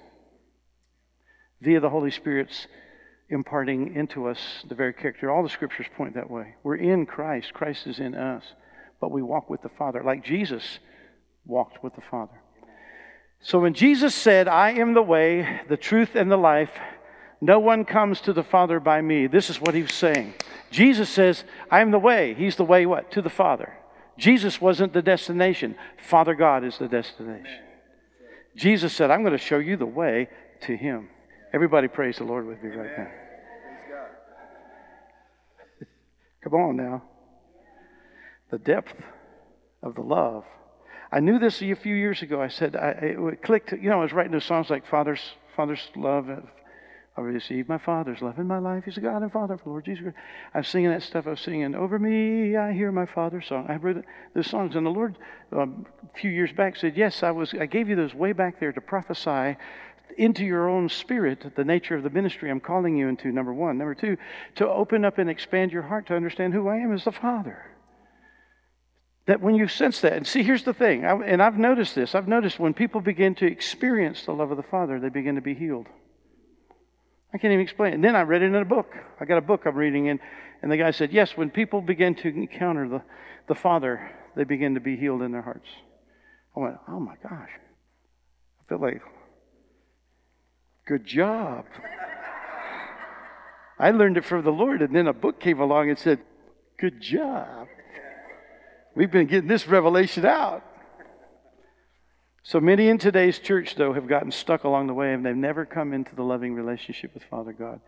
Via 1.62 1.80
the 1.80 1.89
Holy 1.89 2.12
Spirit's 2.12 2.68
imparting 3.30 3.96
into 3.96 4.27
us 4.27 4.39
the 4.68 4.75
very 4.75 4.94
character. 4.94 5.32
All 5.32 5.44
the 5.44 5.50
scriptures 5.50 5.88
point 5.96 6.13
that 6.15 6.30
way. 6.30 6.56
We're 6.63 6.75
in 6.75 7.06
Christ, 7.06 7.54
Christ 7.54 7.88
is 7.88 8.00
in 8.00 8.13
us, 8.13 8.44
but 9.01 9.12
we 9.12 9.22
walk 9.22 9.50
with 9.50 9.62
the 9.62 9.70
Father, 9.70 10.04
like 10.04 10.24
Jesus 10.24 10.80
walked 11.46 11.84
with 11.84 11.96
the 11.96 12.01
Father. 12.01 12.39
So 13.42 13.60
when 13.60 13.74
Jesus 13.74 14.15
said, 14.15 14.48
I 14.48 14.72
am 14.72 14.94
the 14.94 15.04
way, 15.04 15.62
the 15.68 15.77
truth, 15.77 16.15
and 16.15 16.32
the 16.32 16.38
life, 16.38 16.72
no 17.42 17.60
one 17.60 17.86
comes 17.86 18.22
to 18.22 18.34
the 18.34 18.44
Father 18.44 18.80
by 18.80 19.01
me. 19.01 19.27
This 19.27 19.50
is 19.50 19.62
what 19.62 19.75
he 19.75 19.84
was 19.84 19.94
saying. 19.94 20.34
Jesus 20.72 21.10
says, 21.10 21.44
I 21.70 21.82
am 21.82 21.92
the 21.92 22.00
way. 22.00 22.34
He's 22.34 22.56
the 22.56 22.65
way 22.65 22.86
what? 22.86 23.12
To 23.12 23.22
the 23.22 23.30
Father. 23.30 23.74
Jesus 24.18 24.62
wasn't 24.62 24.94
the 24.94 25.02
destination, 25.02 25.76
Father 25.98 26.36
God 26.36 26.64
is 26.64 26.78
the 26.78 26.88
destination. 26.88 27.60
Jesus 28.56 28.94
said, 28.94 29.12
I'm 29.12 29.22
going 29.22 29.38
to 29.38 29.44
show 29.44 29.58
you 29.58 29.76
the 29.76 29.86
way 29.86 30.30
to 30.62 30.76
Him. 30.76 31.10
Everybody 31.54 31.88
praise 31.88 32.18
the 32.18 32.24
Lord 32.24 32.46
with 32.46 32.64
me 32.64 32.70
right 32.70 32.98
now. 32.98 33.08
Come 36.44 36.54
on 36.54 36.78
now. 36.78 37.04
The 38.52 38.60
depth 38.60 38.96
of 39.84 39.96
the 39.96 40.02
love. 40.02 40.46
I 41.12 41.20
knew 41.20 41.40
this 41.40 41.62
a 41.62 41.74
few 41.76 41.96
years 41.96 42.22
ago. 42.22 42.42
I 42.42 42.48
said, 42.48 42.76
I, 42.76 42.90
it 42.90 43.42
clicked, 43.42 43.72
you 43.72 43.90
know, 43.90 44.00
I 44.00 44.04
was 44.04 44.14
writing 44.14 44.32
those 44.32 44.46
songs 44.46 44.70
like 44.70 44.86
Father's, 44.86 45.22
Father's 45.56 45.88
Love, 45.96 46.30
I 47.18 47.22
received 47.22 47.70
my 47.70 47.78
Father's 47.78 48.22
love 48.22 48.40
in 48.40 48.48
my 48.48 48.58
life. 48.58 48.84
He's 48.84 48.98
a 48.98 49.02
God 49.02 49.22
and 49.22 49.32
Father 49.32 49.58
for 49.58 49.70
Lord 49.70 49.86
Jesus 49.86 50.04
Christ. 50.04 50.18
I 50.54 50.58
was 50.60 50.68
singing 50.68 50.90
that 50.90 51.02
stuff. 51.02 51.28
I 51.28 51.32
was 51.32 51.40
singing, 51.40 51.74
Over 51.74 51.98
me, 51.98 52.58
I 52.58 52.74
hear 52.74 52.92
my 52.92 53.06
Father's 53.06 53.48
song. 53.48 53.68
I 53.70 53.76
read 53.76 54.04
those 54.34 54.48
songs. 54.48 54.76
And 54.76 54.86
the 54.86 54.90
Lord, 54.90 55.18
um, 55.54 55.86
a 56.04 56.18
few 56.18 56.30
years 56.30 56.52
back, 56.52 56.76
said, 56.76 56.98
Yes, 56.98 57.24
I, 57.24 57.32
was, 57.32 57.54
I 57.54 57.68
gave 57.68 57.88
you 57.88 57.96
those 57.96 58.14
way 58.14 58.34
back 58.34 58.60
there 58.60 58.74
to 58.74 58.82
prophesy 58.82 59.56
into 60.18 60.46
your 60.46 60.70
own 60.70 60.90
spirit 60.90 61.54
the 61.56 61.64
nature 61.64 61.96
of 61.96 62.04
the 62.04 62.10
ministry 62.10 62.50
I'm 62.50 62.60
calling 62.60 62.98
you 62.98 63.08
into, 63.08 63.32
number 63.32 63.54
one. 63.54 63.78
Number 63.78 63.96
two, 63.96 64.18
to 64.56 64.68
open 64.68 65.06
up 65.06 65.18
and 65.18 65.30
expand 65.30 65.72
your 65.72 65.84
heart 65.84 66.08
to 66.08 66.16
understand 66.16 66.54
who 66.54 66.68
I 66.68 66.78
am 66.78 66.94
as 66.94 67.06
the 67.06 67.12
Father. 67.14 67.66
That 69.26 69.42
when 69.42 69.56
you 69.56 69.70
sense 69.70 70.02
that, 70.02 70.14
and 70.14 70.28
see, 70.28 70.44
here's 70.44 70.64
the 70.64 70.74
thing, 70.74 71.06
I, 71.06 71.14
and 71.14 71.42
I've 71.42 71.58
noticed 71.58 71.96
this. 71.96 72.14
I've 72.14 72.28
noticed 72.28 72.60
when 72.60 72.74
people 72.74 73.00
begin 73.00 73.36
to 73.36 73.46
experience 73.46 74.26
the 74.26 74.34
love 74.34 74.52
of 74.52 74.58
the 74.58 74.64
Father, 74.64 75.00
they 75.00 75.10
begin 75.10 75.36
to 75.36 75.42
be 75.42 75.56
healed. 75.56 75.88
I 77.36 77.38
can't 77.38 77.51
even 77.51 77.63
explain 77.63 77.92
it. 77.92 77.96
And 77.96 78.04
then 78.04 78.15
I 78.15 78.22
read 78.22 78.44
it 78.44 78.46
in 78.46 78.56
a 78.56 78.63
book. 78.63 78.94
I 79.20 79.25
got 79.25 79.38
a 79.38 79.42
book 79.42 79.63
I'm 79.65 79.75
reading, 79.75 80.08
and, 80.08 80.22
and 80.62 80.72
the 80.72 80.77
guy 80.77 80.92
said, 80.92 81.12
Yes, 81.12 81.36
when 81.36 81.50
people 81.50 81.82
begin 81.82 82.15
to 82.15 82.30
encounter 82.30 82.88
the, 82.88 83.01
the 83.50 83.56
Father, 83.56 84.10
they 84.38 84.46
begin 84.46 84.75
to 84.75 84.80
be 84.80 84.96
healed 84.96 85.22
in 85.22 85.34
their 85.34 85.42
hearts. 85.42 85.68
I 86.56 86.62
went, 86.62 86.77
Oh 86.88 87.01
my 87.01 87.15
gosh. 87.22 87.50
I 87.50 88.70
felt 88.70 88.80
like, 88.80 89.01
Good 90.88 91.06
job. 91.06 91.65
I 93.77 93.92
learned 93.92 94.15
it 94.15 94.24
from 94.24 94.46
the 94.46 94.51
Lord, 94.51 94.82
and 94.82 94.96
then 94.96 95.06
a 95.06 95.13
book 95.13 95.42
came 95.42 95.60
along 95.60 95.89
and 95.89 96.00
said, 96.00 96.22
Good 96.80 97.01
job. 97.01 97.68
We've 98.96 99.12
been 99.12 99.27
getting 99.27 99.50
this 99.50 99.68
revelation 99.68 100.25
out. 100.25 100.63
So 102.48 102.60
many 102.60 102.90
in 102.90 103.00
today's 103.00 103.40
church, 103.40 103.74
though, 103.74 103.94
have 103.94 104.08
gotten 104.08 104.30
stuck 104.30 104.66
along 104.66 104.86
the 104.86 104.94
way 104.94 105.12
and 105.14 105.25
they've 105.25 105.36
never 105.36 105.66
come 105.66 105.94
into 105.94 106.14
the 106.14 106.22
loving 106.22 106.54
relationship 106.54 107.12
with 107.16 107.24
Father 107.24 107.54
God. 107.54 107.82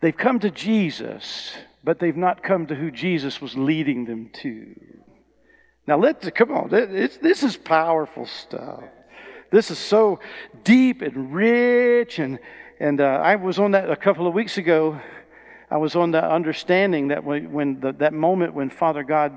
They've 0.00 0.16
come 0.16 0.38
to 0.40 0.50
Jesus, 0.50 1.56
but 1.82 1.98
they've 1.98 2.16
not 2.16 2.40
come 2.40 2.68
to 2.68 2.76
who 2.76 2.92
Jesus 2.92 3.40
was 3.40 3.56
leading 3.56 4.04
them 4.04 4.30
to. 4.34 4.76
Now, 5.88 5.98
let's 5.98 6.30
come 6.30 6.52
on. 6.52 6.70
this 6.70 7.42
is 7.42 7.56
powerful 7.56 8.26
stuff. 8.26 8.84
This 9.50 9.72
is 9.72 9.78
so 9.80 10.20
deep 10.62 11.02
and 11.02 11.34
rich. 11.34 12.20
And, 12.20 12.38
and 12.78 13.00
uh, 13.00 13.06
I 13.24 13.34
was 13.34 13.58
on 13.58 13.72
that 13.72 13.90
a 13.90 13.96
couple 13.96 14.28
of 14.28 14.34
weeks 14.34 14.56
ago. 14.56 15.00
I 15.68 15.78
was 15.78 15.96
on 15.96 16.12
the 16.12 16.24
understanding 16.24 17.08
that 17.08 17.24
when, 17.24 17.50
when 17.50 17.80
the, 17.80 17.90
that 17.94 18.12
moment 18.12 18.54
when 18.54 18.70
Father 18.70 19.02
God 19.02 19.36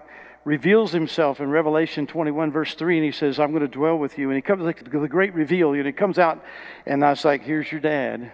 reveals 0.49 0.91
himself 0.93 1.39
in 1.39 1.51
Revelation 1.51 2.07
21, 2.07 2.51
verse 2.51 2.73
3, 2.73 2.97
and 2.97 3.05
he 3.05 3.11
says, 3.11 3.39
I'm 3.39 3.51
going 3.51 3.61
to 3.61 3.67
dwell 3.67 3.99
with 3.99 4.17
you. 4.17 4.29
And 4.29 4.35
he 4.35 4.41
comes 4.41 4.63
like 4.63 4.83
the 4.83 5.07
great 5.07 5.35
reveal, 5.35 5.73
and 5.73 5.85
he 5.85 5.91
comes 5.91 6.17
out, 6.17 6.43
and 6.87 7.05
I 7.05 7.11
was 7.11 7.23
like, 7.23 7.43
Here's 7.43 7.71
your 7.71 7.79
dad, 7.79 8.31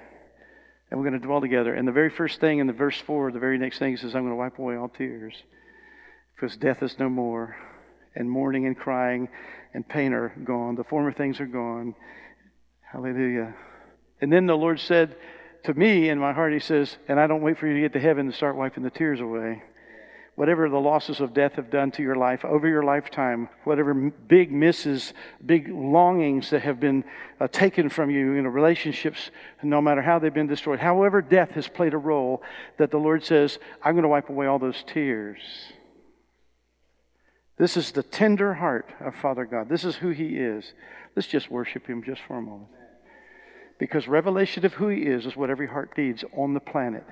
and 0.89 0.97
we're 0.97 1.05
going 1.05 1.19
to 1.19 1.27
dwell 1.27 1.41
together. 1.41 1.73
And 1.73 1.85
the 1.85 1.91
very 1.91 2.09
first 2.09 2.39
thing 2.39 2.59
in 2.59 2.67
the 2.67 2.73
verse 2.73 2.97
4, 2.97 3.33
the 3.33 3.39
very 3.39 3.57
next 3.57 3.79
thing, 3.79 3.91
he 3.91 3.97
says, 3.97 4.15
I'm 4.15 4.21
going 4.21 4.31
to 4.31 4.37
wipe 4.37 4.57
away 4.57 4.77
all 4.77 4.87
tears, 4.87 5.35
because 6.33 6.55
death 6.55 6.81
is 6.81 6.97
no 6.97 7.09
more, 7.09 7.57
and 8.15 8.31
mourning 8.31 8.65
and 8.65 8.77
crying 8.77 9.27
and 9.73 9.85
pain 9.85 10.13
are 10.13 10.33
gone. 10.41 10.75
The 10.75 10.85
former 10.85 11.11
things 11.11 11.41
are 11.41 11.45
gone. 11.45 11.95
Hallelujah. 12.93 13.55
And 14.21 14.31
then 14.31 14.45
the 14.45 14.55
Lord 14.55 14.79
said 14.79 15.17
to 15.65 15.73
me 15.73 16.07
in 16.07 16.17
my 16.19 16.31
heart, 16.31 16.53
He 16.53 16.59
says, 16.59 16.95
And 17.09 17.19
I 17.19 17.27
don't 17.27 17.41
wait 17.41 17.57
for 17.57 17.67
you 17.67 17.73
to 17.73 17.81
get 17.81 17.91
to 17.91 17.99
heaven 17.99 18.27
to 18.27 18.31
start 18.31 18.55
wiping 18.55 18.83
the 18.83 18.89
tears 18.89 19.19
away 19.19 19.63
whatever 20.35 20.69
the 20.69 20.79
losses 20.79 21.21
of 21.21 21.33
death 21.33 21.53
have 21.53 21.69
done 21.69 21.91
to 21.91 22.03
your 22.03 22.15
life 22.15 22.43
over 22.43 22.67
your 22.67 22.83
lifetime, 22.83 23.47
whatever 23.63 23.93
big 23.93 24.51
misses, 24.51 25.13
big 25.45 25.69
longings 25.69 26.49
that 26.49 26.61
have 26.61 26.79
been 26.79 27.03
uh, 27.39 27.47
taken 27.47 27.89
from 27.89 28.09
you, 28.09 28.33
you 28.33 28.41
know, 28.41 28.49
relationships, 28.49 29.31
no 29.63 29.81
matter 29.81 30.01
how 30.01 30.19
they've 30.19 30.33
been 30.33 30.47
destroyed, 30.47 30.79
however 30.79 31.21
death 31.21 31.51
has 31.51 31.67
played 31.69 31.93
a 31.93 31.97
role, 31.97 32.43
that 32.77 32.91
the 32.91 32.97
Lord 32.97 33.23
says, 33.23 33.59
I'm 33.81 33.93
going 33.93 34.03
to 34.03 34.09
wipe 34.09 34.29
away 34.29 34.45
all 34.45 34.59
those 34.59 34.83
tears. 34.85 35.39
This 37.57 37.77
is 37.77 37.91
the 37.91 38.03
tender 38.03 38.55
heart 38.55 38.89
of 38.99 39.15
Father 39.15 39.45
God. 39.45 39.69
This 39.69 39.85
is 39.85 39.95
who 39.95 40.09
He 40.09 40.37
is. 40.37 40.73
Let's 41.15 41.29
just 41.29 41.49
worship 41.49 41.87
Him 41.87 42.03
just 42.03 42.21
for 42.21 42.37
a 42.37 42.41
moment. 42.41 42.69
Because 43.79 44.07
revelation 44.07 44.65
of 44.65 44.73
who 44.73 44.89
He 44.89 45.03
is 45.03 45.25
is 45.25 45.37
what 45.37 45.49
every 45.49 45.67
heart 45.67 45.97
needs 45.97 46.25
on 46.35 46.53
the 46.53 46.59
planet. 46.59 47.05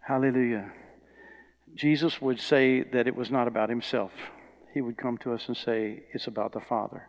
Hallelujah. 0.00 0.72
Jesus 1.74 2.20
would 2.20 2.40
say 2.40 2.82
that 2.82 3.06
it 3.06 3.16
was 3.16 3.30
not 3.30 3.48
about 3.48 3.70
himself. 3.70 4.12
He 4.74 4.80
would 4.80 4.96
come 4.96 5.18
to 5.18 5.32
us 5.32 5.48
and 5.48 5.56
say, 5.56 6.04
It's 6.12 6.26
about 6.26 6.52
the 6.52 6.60
Father. 6.60 7.08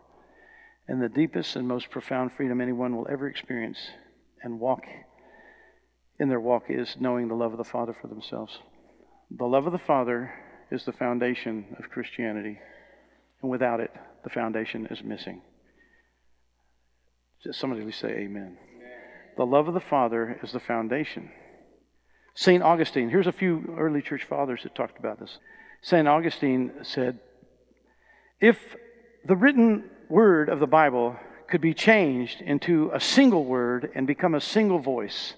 And 0.88 1.00
the 1.00 1.08
deepest 1.08 1.56
and 1.56 1.66
most 1.68 1.90
profound 1.90 2.32
freedom 2.32 2.60
anyone 2.60 2.96
will 2.96 3.06
ever 3.10 3.28
experience 3.28 3.78
and 4.42 4.58
walk 4.58 4.82
in 6.18 6.28
their 6.28 6.40
walk 6.40 6.64
is 6.68 6.96
knowing 7.00 7.28
the 7.28 7.34
love 7.34 7.52
of 7.52 7.58
the 7.58 7.64
Father 7.64 7.92
for 7.92 8.06
themselves. 8.06 8.58
The 9.30 9.44
love 9.44 9.66
of 9.66 9.72
the 9.72 9.78
Father 9.78 10.32
is 10.70 10.84
the 10.84 10.92
foundation 10.92 11.76
of 11.78 11.90
Christianity, 11.90 12.58
and 13.40 13.50
without 13.50 13.80
it, 13.80 13.90
the 14.22 14.30
foundation 14.30 14.86
is 14.90 15.02
missing. 15.02 15.42
Somebody 17.50 17.90
say 17.90 18.08
amen. 18.08 18.56
amen. 18.56 18.56
The 19.36 19.46
love 19.46 19.66
of 19.66 19.74
the 19.74 19.80
Father 19.80 20.38
is 20.42 20.52
the 20.52 20.60
foundation. 20.60 21.30
St. 22.34 22.62
Augustine, 22.62 23.10
here's 23.10 23.26
a 23.26 23.32
few 23.32 23.74
early 23.78 24.00
church 24.00 24.24
fathers 24.24 24.62
that 24.62 24.74
talked 24.74 24.98
about 24.98 25.20
this. 25.20 25.38
St. 25.82 26.08
Augustine 26.08 26.72
said, 26.82 27.18
If 28.40 28.76
the 29.24 29.36
written 29.36 29.90
word 30.08 30.48
of 30.48 30.60
the 30.60 30.66
Bible 30.66 31.16
could 31.48 31.60
be 31.60 31.74
changed 31.74 32.40
into 32.40 32.90
a 32.94 33.00
single 33.00 33.44
word 33.44 33.90
and 33.94 34.06
become 34.06 34.34
a 34.34 34.40
single 34.40 34.78
voice, 34.78 35.34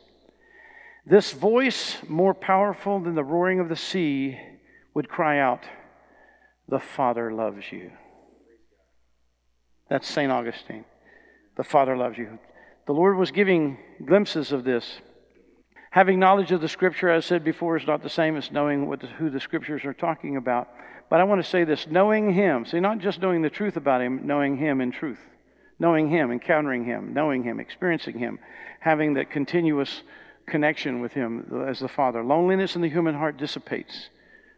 this 1.06 1.32
voice, 1.32 1.98
more 2.08 2.32
powerful 2.32 3.00
than 3.00 3.14
the 3.14 3.24
roaring 3.24 3.60
of 3.60 3.68
the 3.68 3.76
sea, 3.76 4.38
would 4.94 5.08
cry 5.08 5.38
out, 5.38 5.64
The 6.68 6.78
Father 6.78 7.32
loves 7.32 7.72
you. 7.72 7.90
That's 9.90 10.08
St. 10.08 10.32
Augustine. 10.32 10.84
The 11.56 11.64
Father 11.64 11.96
loves 11.96 12.16
you. 12.16 12.38
The 12.86 12.94
Lord 12.94 13.16
was 13.16 13.30
giving 13.30 13.78
glimpses 14.04 14.52
of 14.52 14.64
this 14.64 15.00
Having 15.94 16.18
knowledge 16.18 16.50
of 16.50 16.60
the 16.60 16.68
Scripture, 16.68 17.08
as 17.08 17.24
I 17.24 17.28
said 17.28 17.44
before, 17.44 17.76
is 17.76 17.86
not 17.86 18.02
the 18.02 18.08
same 18.08 18.36
as 18.36 18.50
knowing 18.50 18.90
the, 18.90 19.06
who 19.06 19.30
the 19.30 19.38
Scriptures 19.38 19.84
are 19.84 19.94
talking 19.94 20.36
about. 20.36 20.68
But 21.08 21.20
I 21.20 21.22
want 21.22 21.40
to 21.40 21.48
say 21.48 21.62
this 21.62 21.86
knowing 21.86 22.32
Him, 22.32 22.66
see, 22.66 22.80
not 22.80 22.98
just 22.98 23.22
knowing 23.22 23.42
the 23.42 23.48
truth 23.48 23.76
about 23.76 24.00
Him, 24.00 24.26
knowing 24.26 24.56
Him 24.56 24.80
in 24.80 24.90
truth. 24.90 25.20
Knowing 25.78 26.10
Him, 26.10 26.32
encountering 26.32 26.84
Him, 26.84 27.14
knowing 27.14 27.44
Him, 27.44 27.60
experiencing 27.60 28.18
Him, 28.18 28.40
having 28.80 29.14
that 29.14 29.30
continuous 29.30 30.02
connection 30.46 30.98
with 30.98 31.12
Him 31.12 31.64
as 31.68 31.78
the 31.78 31.86
Father. 31.86 32.24
Loneliness 32.24 32.74
in 32.74 32.82
the 32.82 32.90
human 32.90 33.14
heart 33.14 33.36
dissipates. 33.36 34.08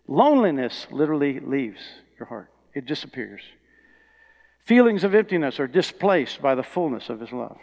Loneliness 0.09 0.87
literally 0.91 1.39
leaves 1.39 1.83
your 2.19 2.29
heart, 2.29 2.51
it 2.73 2.87
disappears. 2.87 3.43
Feelings 4.61 5.05
of 5.05 5.15
emptiness 5.15 5.61
are 5.61 5.69
displaced 5.69 6.41
by 6.41 6.55
the 6.55 6.63
fullness 6.63 7.11
of 7.11 7.21
His 7.21 7.31
love. 7.31 7.59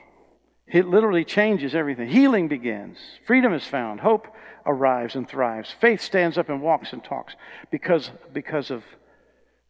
It 0.67 0.87
literally 0.87 1.25
changes 1.25 1.75
everything. 1.75 2.09
Healing 2.09 2.47
begins. 2.47 2.97
Freedom 3.25 3.53
is 3.53 3.65
found. 3.65 3.99
Hope 3.99 4.27
arrives 4.65 5.15
and 5.15 5.27
thrives. 5.27 5.71
Faith 5.71 6.01
stands 6.01 6.37
up 6.37 6.49
and 6.49 6.61
walks 6.61 6.93
and 6.93 7.03
talks 7.03 7.35
because, 7.69 8.11
because 8.31 8.71
of 8.71 8.83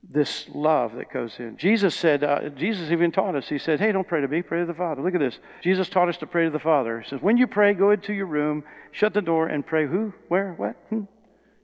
this 0.08 0.48
love 0.54 0.94
that 0.96 1.12
goes 1.12 1.36
in. 1.40 1.58
Jesus 1.58 1.96
said, 1.96 2.24
uh, 2.24 2.50
Jesus 2.50 2.92
even 2.92 3.12
taught 3.12 3.36
us, 3.36 3.48
He 3.48 3.58
said, 3.58 3.80
Hey, 3.80 3.92
don't 3.92 4.08
pray 4.08 4.22
to 4.22 4.28
me, 4.28 4.42
pray 4.42 4.60
to 4.60 4.66
the 4.66 4.74
Father. 4.74 5.02
Look 5.02 5.16
at 5.16 5.20
this. 5.20 5.40
Jesus 5.64 5.90
taught 5.90 6.10
us 6.10 6.18
to 6.18 6.28
pray 6.28 6.46
to 6.46 6.52
the 6.52 6.60
Father. 6.60 7.02
He 7.02 7.10
says, 7.10 7.22
When 7.22 7.38
you 7.38 7.48
pray, 7.48 7.74
go 7.74 7.92
into 7.92 8.14
your 8.14 8.26
room, 8.26 8.64
shut 8.92 9.14
the 9.14 9.22
door, 9.22 9.48
and 9.48 9.66
pray 9.66 9.88
who, 9.88 10.14
where, 10.28 10.54
what? 10.54 10.76
Hmm? 10.90 11.04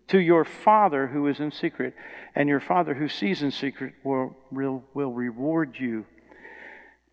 To 0.07 0.19
your 0.19 0.45
Father 0.45 1.07
who 1.07 1.27
is 1.27 1.39
in 1.39 1.51
secret. 1.51 1.93
And 2.33 2.49
your 2.49 2.61
Father 2.61 2.95
who 2.95 3.09
sees 3.09 3.43
in 3.43 3.51
secret 3.51 3.93
will, 4.03 4.35
will, 4.51 4.83
will 4.93 5.11
reward 5.11 5.75
you 5.77 6.05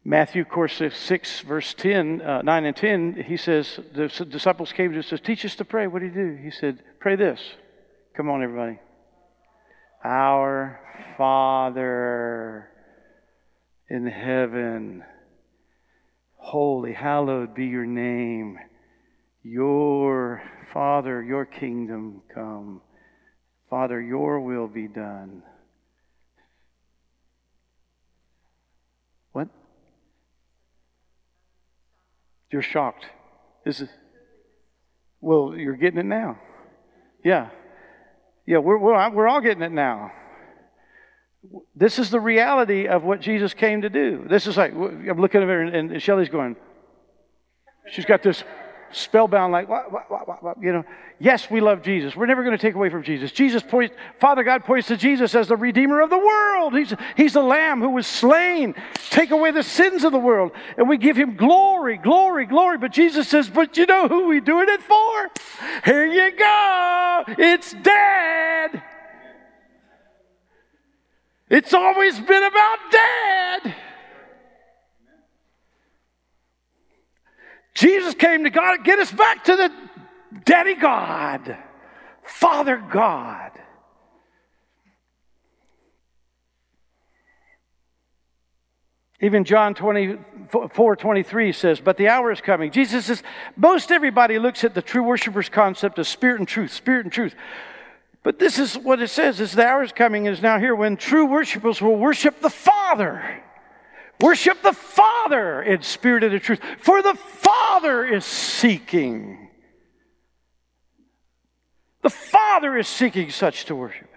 Matthew, 0.09 0.43
of 0.43 0.49
course, 0.49 0.81
6, 0.81 1.41
verse 1.41 1.75
10, 1.75 2.23
uh, 2.23 2.41
9 2.43 2.65
and 2.65 2.77
10, 2.77 3.25
he 3.27 3.37
says, 3.37 3.81
the 3.93 4.07
disciples 4.07 4.73
came 4.73 4.91
to 4.91 4.93
him 4.93 5.01
and 5.01 5.05
says, 5.05 5.21
Teach 5.21 5.45
us 5.45 5.57
to 5.57 5.65
pray. 5.65 5.89
What 5.89 5.99
do 5.99 6.07
you 6.07 6.13
do? 6.13 6.39
He 6.41 6.53
said, 6.53 6.79
Pray 7.01 7.17
this. 7.17 7.41
Come 8.17 8.31
on, 8.31 8.41
everybody. 8.41 8.79
Our 10.05 10.81
Father 11.19 12.69
in 13.91 14.07
heaven, 14.07 15.03
holy, 16.37 16.93
hallowed 16.93 17.57
be 17.57 17.67
your 17.67 17.87
name. 17.87 18.61
Your 19.43 20.41
Father, 20.73 21.21
your 21.21 21.47
kingdom 21.47 22.23
come. 22.33 22.81
Father, 23.69 24.01
your 24.01 24.41
will 24.41 24.69
be 24.69 24.87
done. 24.87 25.43
You're 32.51 32.63
shocked. 32.63 33.07
This 33.65 33.81
is 33.81 33.89
it? 33.89 33.95
Well, 35.21 35.55
you're 35.57 35.77
getting 35.77 35.99
it 35.99 36.07
now. 36.07 36.39
Yeah. 37.25 37.51
Yeah, 38.47 38.59
we're, 38.59 38.79
we're, 38.79 39.11
we're 39.11 39.29
all 39.29 39.41
getting 39.41 39.63
it 39.63 39.73
now. 39.73 40.13
This 41.75 41.99
is 41.99 42.11
the 42.11 42.21
reality 42.21 42.87
of 42.87 43.03
what 43.03 43.21
Jesus 43.21 43.55
came 43.55 43.83
to 43.83 43.91
do. 43.91 44.25
This 44.29 44.47
is 44.47 44.57
like, 44.57 44.73
I'm 44.73 45.21
looking 45.21 45.43
at 45.43 45.49
her, 45.49 45.63
and, 45.63 45.93
and 45.93 46.03
Shelly's 46.03 46.29
going, 46.29 46.57
she's 47.91 48.05
got 48.05 48.23
this 48.23 48.45
spellbound, 48.93 49.53
like, 49.53 49.69
you 50.61 50.73
know. 50.73 50.85
Yes, 51.19 51.51
we 51.51 51.63
love 51.63 51.83
Jesus. 51.83 52.15
We're 52.15 52.27
never 52.27 52.45
going 52.45 52.57
to 52.57 52.61
take 52.61 52.75
away 52.75 52.91
from 52.91 53.03
Jesus. 53.03 53.33
Jesus 53.33 53.63
points, 53.63 53.95
Father 54.21 54.45
God 54.45 54.65
points 54.65 54.89
to 54.89 54.99
Jesus 54.99 55.35
as 55.35 55.49
the 55.49 55.57
Redeemer 55.57 56.03
of 56.03 56.11
the 56.11 56.19
world. 56.19 56.75
He's, 56.77 56.93
he's 57.17 57.33
the 57.33 57.43
Lamb 57.43 57.81
who 57.81 57.89
was 57.89 58.07
slain, 58.07 58.75
take 59.09 59.31
away 59.31 59.51
the 59.51 59.63
sins 59.63 60.05
of 60.05 60.13
the 60.13 60.19
world. 60.19 60.53
And 60.77 60.89
we 60.89 60.99
give 60.99 61.17
him 61.17 61.37
glory, 61.37 61.97
glory, 61.97 62.45
glory. 62.45 62.77
But 62.77 62.93
Jesus 62.93 63.29
says, 63.29 63.49
But 63.49 63.79
you 63.79 63.87
know 63.87 64.09
who 64.09 64.29
we 64.29 64.41
doing 64.41 64.69
it 64.69 64.83
for? 64.83 65.31
Here 65.85 66.05
you 66.05 66.37
go. 66.37 67.25
It's 67.39 67.73
Dad. 67.73 68.83
It's 71.49 71.73
always 71.73 72.19
been 72.21 72.43
about 72.43 72.79
Dad. 72.91 73.75
Jesus 77.77 78.15
came 78.15 78.45
to 78.45 78.51
God, 78.51 78.79
to 78.79 78.83
get 78.83 78.99
us 78.99 79.13
back 79.13 79.45
to 79.45 79.55
the 79.55 79.71
Daddy 80.45 80.75
God, 80.75 81.59
Father 82.25 82.83
God. 82.91 83.53
Even 89.21 89.45
John 89.45 89.75
24, 89.75 90.97
23 90.97 91.53
says, 91.53 91.81
But 91.81 91.99
the 91.99 92.09
hour 92.09 92.33
is 92.33 92.41
coming. 92.41 92.71
Jesus 92.71 93.07
says, 93.07 93.23
Most 93.57 93.93
everybody 93.93 94.39
looks 94.39 94.65
at 94.65 94.75
the 94.75 94.83
true 94.83 95.03
worshiper's 95.03 95.51
concept 95.51 95.99
of 95.99 96.07
spirit 96.07 96.39
and 96.39 96.49
truth, 96.49 96.73
spirit 96.73 97.05
and 97.05 97.13
truth. 97.13 97.35
But 98.23 98.39
this 98.39 98.59
is 98.59 98.77
what 98.77 99.03
it 99.03 99.09
says 99.09 99.39
is 99.39 99.53
the 99.53 99.67
hour 99.67 99.83
is 99.83 99.93
coming, 99.93 100.25
is 100.25 100.41
now 100.41 100.59
here, 100.59 100.75
when 100.75 100.97
true 100.97 101.27
worshipers 101.27 101.83
will 101.83 101.97
worship 101.97 102.41
the 102.41 102.51
Father 102.51 103.43
Worship 104.21 104.63
the 104.63 104.73
Father 104.73 105.63
in 105.63 105.83
spirit 105.83 106.25
and 106.25 106.33
in 106.33 106.41
truth, 106.41 106.61
for 106.79 107.03
the 107.03 107.15
Father 107.15 108.05
is 108.05 108.25
seeking. 108.25 109.49
The 112.03 112.11
Father 112.11 112.77
is 112.77 112.89
seeking 112.89 113.31
such 113.31 113.67
to 113.67 113.75
worship. 113.75 114.09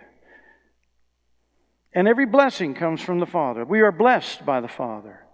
And 1.93 2.07
every 2.07 2.25
blessing 2.25 2.75
comes 2.75 3.01
from 3.01 3.19
the 3.19 3.25
Father. 3.25 3.65
We 3.65 3.81
are 3.81 3.91
blessed 3.91 4.45
by 4.45 4.61
the 4.61 4.67
Father. 4.67 5.25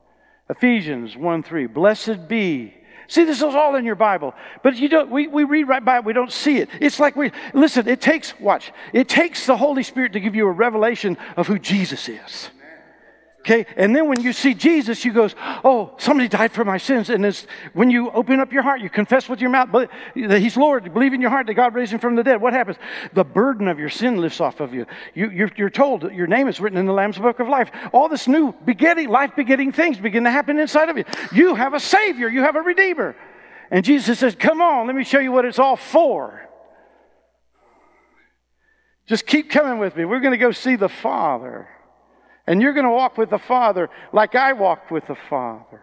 Ephesians 0.49 1.15
1 1.17 1.43
3. 1.43 1.67
Blessed 1.67 2.27
be. 2.27 2.73
See, 3.07 3.23
this 3.23 3.37
is 3.37 3.43
all 3.43 3.75
in 3.75 3.85
your 3.85 3.95
Bible. 3.95 4.33
But 4.63 4.77
you 4.77 4.89
don't, 4.89 5.11
we, 5.11 5.27
we 5.27 5.43
read 5.43 5.67
right 5.67 5.83
by 5.83 5.97
it, 5.97 6.05
we 6.05 6.13
don't 6.13 6.31
see 6.31 6.57
it. 6.57 6.69
It's 6.81 6.99
like 6.99 7.15
we, 7.15 7.31
listen, 7.53 7.87
it 7.87 8.01
takes, 8.01 8.39
watch, 8.39 8.71
it 8.93 9.07
takes 9.07 9.45
the 9.45 9.57
Holy 9.57 9.83
Spirit 9.83 10.13
to 10.13 10.19
give 10.19 10.33
you 10.33 10.47
a 10.47 10.51
revelation 10.51 11.17
of 11.37 11.47
who 11.47 11.59
Jesus 11.59 12.09
is. 12.09 12.49
Okay, 13.45 13.67
and 13.77 13.95
then 13.95 14.07
when 14.07 14.21
you 14.21 14.33
see 14.33 14.55
Jesus, 14.55 15.05
you 15.05 15.13
goes, 15.13 15.35
"Oh, 15.63 15.93
somebody 15.99 16.27
died 16.27 16.51
for 16.51 16.65
my 16.65 16.79
sins." 16.79 17.11
And 17.11 17.23
it's, 17.23 17.45
when 17.73 17.91
you 17.91 18.09
open 18.09 18.39
up 18.39 18.51
your 18.51 18.63
heart, 18.63 18.81
you 18.81 18.89
confess 18.89 19.29
with 19.29 19.39
your 19.39 19.51
mouth 19.51 19.69
that 19.71 20.41
He's 20.41 20.57
Lord, 20.57 20.85
you 20.85 20.89
believe 20.89 21.13
in 21.13 21.21
your 21.21 21.29
heart 21.29 21.45
that 21.45 21.53
God 21.53 21.75
raised 21.75 21.93
Him 21.93 21.99
from 21.99 22.15
the 22.15 22.23
dead. 22.23 22.41
What 22.41 22.53
happens? 22.53 22.77
The 23.13 23.23
burden 23.23 23.67
of 23.67 23.77
your 23.77 23.89
sin 23.89 24.17
lifts 24.17 24.41
off 24.41 24.61
of 24.61 24.73
you. 24.73 24.87
you 25.13 25.29
you're, 25.29 25.51
you're 25.57 25.69
told 25.69 26.01
that 26.01 26.15
your 26.15 26.25
name 26.25 26.47
is 26.47 26.59
written 26.59 26.79
in 26.79 26.87
the 26.87 26.91
Lamb's 26.91 27.19
Book 27.19 27.39
of 27.39 27.47
Life. 27.47 27.69
All 27.93 28.09
this 28.09 28.27
new 28.27 28.51
begetting, 28.65 29.09
life-begetting 29.09 29.73
things 29.73 29.99
begin 29.99 30.23
to 30.23 30.31
happen 30.31 30.57
inside 30.57 30.89
of 30.89 30.97
you. 30.97 31.03
You 31.31 31.53
have 31.53 31.75
a 31.75 31.79
Savior. 31.79 32.27
You 32.27 32.41
have 32.41 32.55
a 32.55 32.61
Redeemer. 32.61 33.15
And 33.69 33.85
Jesus 33.85 34.17
says, 34.17 34.33
"Come 34.33 34.59
on, 34.59 34.87
let 34.87 34.95
me 34.95 35.03
show 35.03 35.19
you 35.19 35.31
what 35.31 35.45
it's 35.45 35.59
all 35.59 35.75
for." 35.75 36.49
Just 39.05 39.27
keep 39.27 39.51
coming 39.51 39.77
with 39.77 39.95
me. 39.95 40.03
We're 40.03 40.19
going 40.19 40.31
to 40.31 40.39
go 40.39 40.51
see 40.51 40.75
the 40.75 40.89
Father. 40.89 41.69
And 42.47 42.61
you're 42.61 42.73
going 42.73 42.85
to 42.85 42.91
walk 42.91 43.17
with 43.17 43.29
the 43.29 43.39
Father 43.39 43.89
like 44.13 44.35
I 44.35 44.53
walked 44.53 44.91
with 44.91 45.07
the 45.07 45.15
Father. 45.15 45.81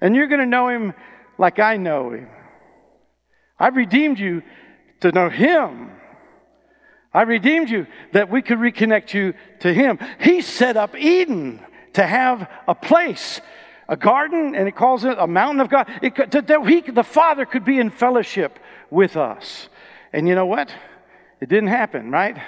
And 0.00 0.14
you're 0.14 0.28
going 0.28 0.40
to 0.40 0.46
know 0.46 0.68
Him 0.68 0.94
like 1.38 1.58
I 1.58 1.76
know 1.76 2.12
Him. 2.12 2.28
I've 3.58 3.76
redeemed 3.76 4.18
you 4.18 4.42
to 5.00 5.10
know 5.10 5.28
Him. 5.28 5.90
I 7.12 7.22
redeemed 7.22 7.70
you 7.70 7.86
that 8.12 8.30
we 8.30 8.40
could 8.40 8.58
reconnect 8.58 9.14
you 9.14 9.34
to 9.60 9.72
Him. 9.72 9.98
He 10.20 10.40
set 10.40 10.76
up 10.76 10.96
Eden 10.96 11.60
to 11.94 12.06
have 12.06 12.48
a 12.66 12.74
place, 12.74 13.40
a 13.88 13.96
garden, 13.96 14.54
and 14.54 14.66
He 14.66 14.72
calls 14.72 15.04
it 15.04 15.18
a 15.18 15.26
mountain 15.26 15.60
of 15.60 15.68
God. 15.68 15.88
It, 16.02 16.14
that 16.14 16.64
he, 16.66 16.80
the 16.80 17.02
Father 17.02 17.44
could 17.44 17.64
be 17.64 17.78
in 17.78 17.90
fellowship 17.90 18.58
with 18.90 19.16
us. 19.16 19.68
And 20.12 20.28
you 20.28 20.34
know 20.34 20.46
what? 20.46 20.72
It 21.40 21.48
didn't 21.48 21.68
happen, 21.68 22.10
right? 22.10 22.40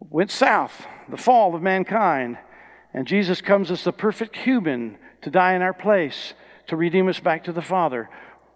Went 0.00 0.30
south 0.30 0.86
the 1.08 1.16
fall 1.16 1.54
of 1.54 1.62
mankind. 1.62 2.38
And 2.94 3.06
Jesus 3.06 3.40
comes 3.40 3.70
as 3.70 3.84
the 3.84 3.92
perfect 3.92 4.36
human 4.36 4.98
to 5.22 5.30
die 5.30 5.54
in 5.54 5.62
our 5.62 5.74
place, 5.74 6.34
to 6.68 6.76
redeem 6.76 7.08
us 7.08 7.20
back 7.20 7.44
to 7.44 7.52
the 7.52 7.62
Father. 7.62 8.08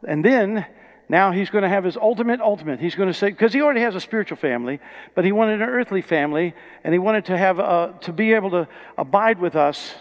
And 0.06 0.24
then, 0.24 0.66
now 1.08 1.32
he's 1.32 1.50
going 1.50 1.62
to 1.62 1.68
have 1.68 1.84
his 1.84 1.96
ultimate, 1.96 2.40
ultimate. 2.40 2.80
He's 2.80 2.94
going 2.94 3.08
to 3.08 3.14
say, 3.14 3.30
because 3.30 3.52
he 3.52 3.60
already 3.60 3.82
has 3.82 3.94
a 3.94 4.00
spiritual 4.00 4.36
family, 4.36 4.80
but 5.14 5.24
he 5.24 5.32
wanted 5.32 5.60
an 5.60 5.68
earthly 5.68 6.02
family, 6.02 6.54
and 6.84 6.94
he 6.94 6.98
wanted 6.98 7.26
to 7.26 7.36
have, 7.36 7.60
uh, 7.60 7.92
to 8.00 8.12
be 8.12 8.32
able 8.32 8.50
to 8.50 8.68
abide 8.96 9.38
with 9.38 9.54
us 9.54 9.94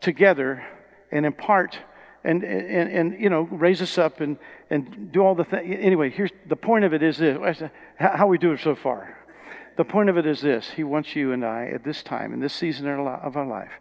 together 0.00 0.64
and 1.10 1.26
impart 1.26 1.78
and, 2.24 2.42
and, 2.42 2.90
and 2.90 3.20
you 3.20 3.28
know, 3.28 3.42
raise 3.42 3.82
us 3.82 3.98
up 3.98 4.20
and, 4.20 4.38
and 4.70 5.12
do 5.12 5.20
all 5.20 5.34
the 5.34 5.44
things. 5.44 5.76
Anyway, 5.78 6.08
here's 6.08 6.30
the 6.48 6.56
point 6.56 6.84
of 6.84 6.94
it 6.94 7.02
is 7.02 7.18
this 7.18 7.62
how 7.96 8.26
we 8.26 8.38
do 8.38 8.52
it 8.52 8.60
so 8.60 8.74
far. 8.74 9.18
The 9.76 9.84
point 9.84 10.08
of 10.08 10.16
it 10.16 10.26
is 10.26 10.40
this 10.40 10.70
He 10.70 10.84
wants 10.84 11.16
you 11.16 11.32
and 11.32 11.44
I 11.44 11.66
at 11.66 11.84
this 11.84 12.02
time, 12.02 12.32
in 12.32 12.40
this 12.40 12.54
season 12.54 12.88
of 12.88 13.36
our 13.36 13.46
life, 13.46 13.72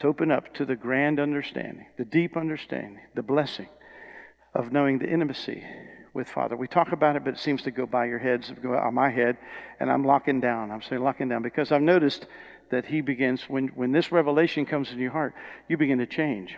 to 0.00 0.06
open 0.06 0.30
up 0.30 0.54
to 0.54 0.64
the 0.64 0.76
grand 0.76 1.20
understanding, 1.20 1.86
the 1.98 2.04
deep 2.04 2.36
understanding, 2.36 3.00
the 3.14 3.22
blessing 3.22 3.68
of 4.54 4.72
knowing 4.72 4.98
the 4.98 5.08
intimacy 5.08 5.62
with 6.14 6.28
Father. 6.28 6.56
We 6.56 6.66
talk 6.66 6.92
about 6.92 7.16
it, 7.16 7.24
but 7.24 7.34
it 7.34 7.40
seems 7.40 7.62
to 7.62 7.70
go 7.70 7.86
by 7.86 8.06
your 8.06 8.18
heads, 8.18 8.52
go 8.62 8.74
on 8.74 8.94
my 8.94 9.10
head, 9.10 9.36
and 9.78 9.90
I'm 9.90 10.04
locking 10.04 10.40
down. 10.40 10.70
I'm 10.70 10.82
saying 10.82 11.02
locking 11.02 11.28
down 11.28 11.42
because 11.42 11.70
I've 11.70 11.82
noticed 11.82 12.26
that 12.70 12.86
He 12.86 13.00
begins, 13.00 13.42
when, 13.42 13.68
when 13.68 13.92
this 13.92 14.10
revelation 14.10 14.64
comes 14.64 14.90
in 14.90 14.98
your 14.98 15.12
heart, 15.12 15.34
you 15.68 15.76
begin 15.76 15.98
to 15.98 16.06
change. 16.06 16.56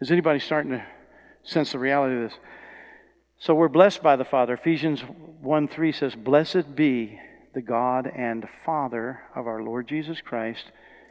Is 0.00 0.10
anybody 0.10 0.38
starting 0.38 0.72
to 0.72 0.84
sense 1.42 1.72
the 1.72 1.78
reality 1.78 2.16
of 2.16 2.30
this? 2.30 2.38
So 3.38 3.54
we're 3.54 3.68
blessed 3.68 4.02
by 4.02 4.16
the 4.16 4.24
Father. 4.24 4.54
Ephesians 4.54 5.00
1 5.00 5.68
3 5.68 5.92
says, 5.92 6.14
Blessed 6.14 6.74
be 6.74 7.20
the 7.54 7.62
God 7.62 8.10
and 8.14 8.48
Father 8.64 9.20
of 9.34 9.46
our 9.46 9.62
Lord 9.62 9.88
Jesus 9.88 10.20
Christ, 10.20 10.66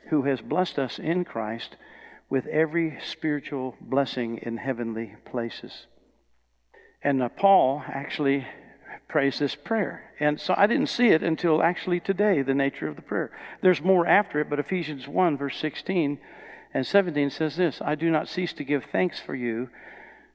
who 0.09 0.23
has 0.23 0.41
blessed 0.41 0.79
us 0.79 0.99
in 0.99 1.25
Christ 1.25 1.75
with 2.29 2.45
every 2.47 2.97
spiritual 3.05 3.75
blessing 3.79 4.39
in 4.41 4.57
heavenly 4.57 5.15
places. 5.25 5.87
And 7.01 7.21
uh, 7.21 7.29
Paul 7.29 7.83
actually 7.87 8.47
prays 9.07 9.39
this 9.39 9.55
prayer. 9.55 10.11
And 10.19 10.39
so 10.39 10.53
I 10.57 10.67
didn't 10.67 10.89
see 10.89 11.09
it 11.09 11.23
until 11.23 11.61
actually 11.61 11.99
today, 11.99 12.41
the 12.41 12.53
nature 12.53 12.87
of 12.87 12.95
the 12.95 13.01
prayer. 13.01 13.31
There's 13.61 13.81
more 13.81 14.05
after 14.05 14.39
it, 14.39 14.49
but 14.49 14.59
Ephesians 14.59 15.07
1, 15.07 15.37
verse 15.37 15.57
16 15.57 16.19
and 16.73 16.85
17 16.85 17.29
says 17.29 17.55
this 17.55 17.81
I 17.81 17.95
do 17.95 18.09
not 18.09 18.27
cease 18.27 18.53
to 18.53 18.63
give 18.63 18.85
thanks 18.85 19.19
for 19.19 19.35
you, 19.35 19.69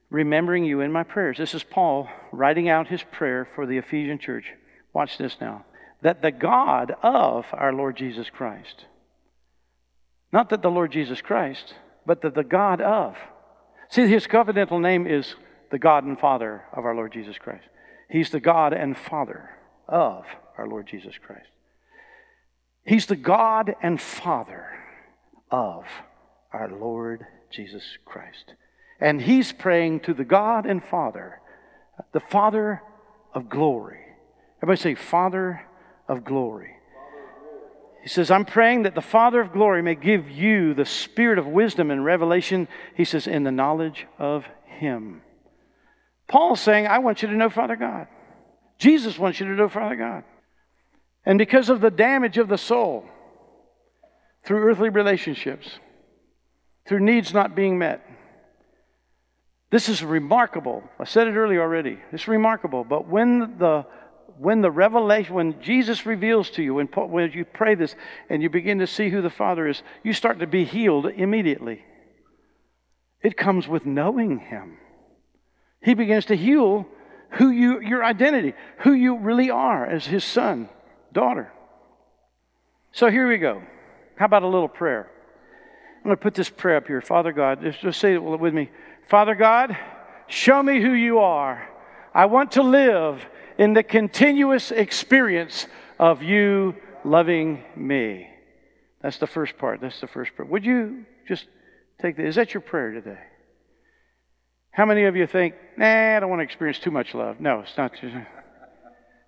remembering 0.09 0.65
you 0.65 0.81
in 0.81 0.91
my 0.91 1.03
prayers. 1.03 1.37
This 1.37 1.53
is 1.53 1.63
Paul 1.63 2.09
writing 2.31 2.67
out 2.69 2.87
his 2.87 3.03
prayer 3.03 3.47
for 3.55 3.65
the 3.65 3.77
Ephesian 3.77 4.17
church. 4.17 4.53
Watch 4.93 5.17
this 5.17 5.37
now 5.39 5.65
that 6.03 6.21
the 6.21 6.31
God 6.31 6.95
of 7.01 7.45
our 7.53 7.73
Lord 7.73 7.95
Jesus 7.97 8.29
Christ, 8.29 8.85
not 10.31 10.49
that 10.49 10.61
the 10.61 10.69
Lord 10.69 10.91
Jesus 10.91 11.21
Christ, 11.21 11.73
but 12.05 12.21
that 12.21 12.35
the 12.35 12.43
God 12.43 12.81
of. 12.81 13.17
See, 13.89 14.07
his 14.07 14.27
covenantal 14.27 14.81
name 14.81 15.07
is 15.07 15.35
the 15.71 15.79
God 15.79 16.03
and 16.03 16.19
Father 16.19 16.63
of 16.73 16.85
our 16.85 16.95
Lord 16.95 17.13
Jesus 17.13 17.37
Christ. 17.37 17.65
He's 18.09 18.29
the 18.29 18.39
God 18.39 18.73
and 18.73 18.97
Father 18.97 19.49
of 19.87 20.25
our 20.57 20.67
Lord 20.67 20.87
Jesus 20.87 21.15
Christ. 21.25 21.49
He's 22.85 23.05
the 23.05 23.15
God 23.15 23.73
and 23.81 23.99
Father 24.01 24.67
of 25.49 25.85
our 26.51 26.69
Lord 26.69 27.25
Jesus 27.49 27.83
Christ. 28.03 28.55
And 28.99 29.21
he's 29.21 29.53
praying 29.53 30.01
to 30.01 30.13
the 30.13 30.25
God 30.25 30.65
and 30.65 30.83
Father, 30.83 31.39
the 32.11 32.19
Father 32.19 32.81
of 33.33 33.49
glory. 33.49 33.99
Everybody 34.57 34.81
say, 34.81 34.95
Father 34.95 35.65
of 36.07 36.23
glory. 36.23 36.71
He 38.01 38.09
says, 38.09 38.29
I'm 38.29 38.43
praying 38.43 38.83
that 38.83 38.95
the 38.95 39.01
Father 39.01 39.39
of 39.39 39.53
glory 39.53 39.81
may 39.81 39.95
give 39.95 40.29
you 40.29 40.73
the 40.73 40.85
spirit 40.85 41.39
of 41.39 41.47
wisdom 41.47 41.89
and 41.89 42.03
revelation, 42.03 42.67
he 42.95 43.05
says, 43.05 43.27
in 43.27 43.43
the 43.43 43.51
knowledge 43.51 44.07
of 44.19 44.45
him. 44.65 45.21
Paul's 46.27 46.59
saying, 46.59 46.85
I 46.85 46.99
want 46.99 47.21
you 47.21 47.29
to 47.29 47.33
know 47.33 47.49
Father 47.49 47.77
God. 47.77 48.07
Jesus 48.77 49.17
wants 49.17 49.39
you 49.39 49.45
to 49.45 49.53
know 49.53 49.69
Father 49.69 49.95
God. 49.95 50.23
And 51.25 51.37
because 51.37 51.69
of 51.69 51.79
the 51.79 51.91
damage 51.91 52.37
of 52.37 52.49
the 52.49 52.57
soul 52.57 53.05
through 54.43 54.63
earthly 54.63 54.89
relationships, 54.89 55.79
through 56.85 56.99
needs 56.99 57.33
not 57.33 57.55
being 57.55 57.77
met, 57.77 58.05
this 59.69 59.87
is 59.87 60.03
remarkable. 60.03 60.83
I 60.99 61.05
said 61.05 61.27
it 61.27 61.35
earlier 61.35 61.61
already. 61.61 61.99
It's 62.11 62.27
remarkable. 62.27 62.83
But 62.83 63.07
when 63.07 63.57
the 63.57 63.85
when 64.37 64.61
the 64.61 64.71
revelation, 64.71 65.33
when 65.33 65.61
Jesus 65.61 66.05
reveals 66.05 66.49
to 66.51 66.63
you, 66.63 66.75
when, 66.75 66.87
when 66.87 67.31
you 67.31 67.45
pray 67.45 67.75
this 67.75 67.95
and 68.29 68.41
you 68.41 68.49
begin 68.49 68.79
to 68.79 68.87
see 68.87 69.09
who 69.09 69.21
the 69.21 69.29
Father 69.29 69.67
is, 69.67 69.83
you 70.03 70.13
start 70.13 70.39
to 70.39 70.47
be 70.47 70.65
healed 70.65 71.05
immediately. 71.07 71.83
It 73.21 73.37
comes 73.37 73.67
with 73.67 73.85
knowing 73.85 74.39
Him. 74.39 74.77
He 75.81 75.93
begins 75.93 76.25
to 76.25 76.35
heal 76.35 76.87
who 77.31 77.49
you, 77.49 77.79
your 77.79 78.03
identity, 78.03 78.53
who 78.79 78.93
you 78.93 79.17
really 79.17 79.49
are 79.49 79.85
as 79.85 80.05
His 80.05 80.23
son, 80.23 80.69
daughter. 81.11 81.51
So 82.91 83.09
here 83.09 83.27
we 83.27 83.37
go. 83.37 83.63
How 84.17 84.25
about 84.25 84.43
a 84.43 84.47
little 84.47 84.67
prayer? 84.67 85.09
I'm 85.97 86.03
going 86.03 86.17
to 86.17 86.21
put 86.21 86.35
this 86.35 86.49
prayer 86.49 86.77
up 86.77 86.87
here. 86.87 87.01
Father 87.01 87.31
God, 87.31 87.61
just, 87.61 87.79
just 87.79 87.99
say 87.99 88.13
it 88.13 88.19
with 88.21 88.53
me. 88.53 88.69
Father 89.07 89.35
God, 89.35 89.75
show 90.27 90.61
me 90.61 90.81
who 90.81 90.91
you 90.91 91.19
are. 91.19 91.67
I 92.13 92.25
want 92.25 92.51
to 92.53 92.63
live 92.63 93.25
in 93.57 93.73
the 93.73 93.83
continuous 93.83 94.71
experience 94.71 95.67
of 95.99 96.23
you 96.23 96.75
loving 97.03 97.63
me. 97.75 98.29
That's 99.01 99.17
the 99.17 99.27
first 99.27 99.57
part. 99.57 99.81
That's 99.81 99.99
the 99.99 100.07
first 100.07 100.35
prayer. 100.35 100.47
Would 100.49 100.65
you 100.65 101.05
just 101.27 101.45
take 102.01 102.17
that? 102.17 102.25
Is 102.25 102.35
that 102.35 102.53
your 102.53 102.61
prayer 102.61 102.91
today? 102.91 103.19
How 104.71 104.85
many 104.85 105.03
of 105.03 105.15
you 105.15 105.27
think, 105.27 105.53
nah, 105.77 106.17
I 106.17 106.19
don't 106.19 106.29
want 106.29 106.39
to 106.39 106.43
experience 106.43 106.79
too 106.79 106.89
much 106.89 107.13
love? 107.13 107.39
No, 107.39 107.59
it's 107.59 107.77
not. 107.77 107.93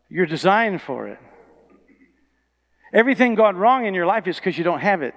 You're 0.10 0.26
designed 0.26 0.82
for 0.82 1.08
it. 1.08 1.20
Everything 2.94 3.36
gone 3.36 3.58
wrong 3.58 3.86
in 3.86 3.94
your 3.94 4.06
life 4.06 4.26
is 4.28 4.38
because 4.38 4.58
you 4.58 4.64
don't 4.64 4.80
have 4.80 5.02
it. 5.02 5.14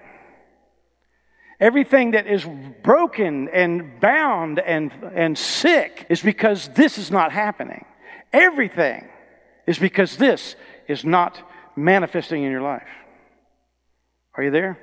Everything 1.60 2.12
that 2.12 2.26
is 2.26 2.46
broken 2.82 3.48
and 3.48 4.00
bound 4.00 4.58
and, 4.58 4.92
and 5.14 5.36
sick 5.36 6.06
is 6.08 6.22
because 6.22 6.68
this 6.68 6.98
is 6.98 7.10
not 7.10 7.32
happening. 7.32 7.84
Everything 8.32 9.08
is 9.66 9.78
because 9.78 10.16
this 10.16 10.56
is 10.86 11.04
not 11.04 11.42
manifesting 11.76 12.42
in 12.42 12.50
your 12.50 12.62
life. 12.62 12.88
Are 14.34 14.44
you 14.44 14.50
there? 14.50 14.78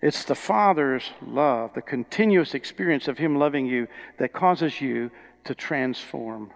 It's 0.00 0.24
the 0.24 0.34
Father's 0.34 1.10
love, 1.26 1.72
the 1.74 1.82
continuous 1.82 2.54
experience 2.54 3.08
of 3.08 3.18
Him 3.18 3.36
loving 3.36 3.66
you 3.66 3.88
that 4.18 4.32
causes 4.32 4.80
you 4.80 5.10
to 5.44 5.54
transform 5.54 6.52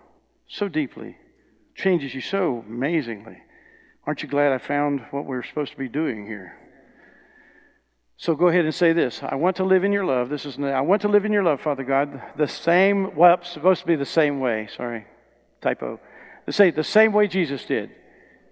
so 0.49 0.69
deeply, 0.69 1.17
changes 1.75 2.14
you 2.14 2.21
so 2.21 2.64
amazingly. 2.69 3.38
Aren't 4.07 4.23
you 4.23 4.29
glad 4.29 4.53
I 4.53 4.59
found 4.59 5.01
what 5.11 5.25
we 5.25 5.31
we're 5.31 5.43
supposed 5.43 5.73
to 5.73 5.79
be 5.79 5.88
doing 5.88 6.27
here? 6.27 6.57
So 8.17 8.35
go 8.35 8.49
ahead 8.49 8.64
and 8.64 8.75
say 8.75 8.93
this. 8.93 9.23
I 9.23 9.37
want 9.37 9.57
to 9.57 9.64
live 9.64 9.85
in 9.85 9.93
your 9.93 10.05
love. 10.05 10.29
This 10.29 10.45
is 10.45 10.59
I 10.59 10.81
want 10.81 11.03
to 11.03 11.09
live 11.09 11.25
in 11.25 11.33
your 11.33 11.45
love, 11.45 11.61
Father 11.61 11.85
God. 11.85 12.21
The 12.37 12.49
same 12.49 13.14
well, 13.14 13.43
supposed 13.43 13.83
to 13.83 13.87
be 13.87 13.97
the 13.97 14.05
same 14.05 14.41
way. 14.41 14.69
Sorry. 14.77 15.07
Typo. 15.61 16.01
Say 16.51 16.71
the 16.71 16.85
same 16.85 17.12
way 17.12 17.29
Jesus 17.29 17.64
did. 17.64 17.90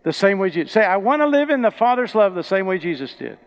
The 0.04 0.12
same 0.12 0.38
way 0.38 0.50
Jesus. 0.50 0.72
Say, 0.72 0.84
I 0.84 0.98
want 0.98 1.22
to 1.22 1.26
live 1.26 1.50
in 1.50 1.62
the 1.62 1.70
Father's 1.70 2.14
love 2.14 2.34
the 2.34 2.42
same 2.42 2.66
way 2.66 2.78
Jesus 2.78 3.14
did. 3.14 3.38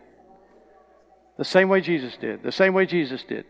The 1.38 1.44
same 1.44 1.68
way 1.68 1.80
Jesus 1.80 2.16
did. 2.16 2.42
The 2.42 2.52
same 2.52 2.74
way 2.74 2.84
Jesus 2.84 3.22
did. 3.22 3.46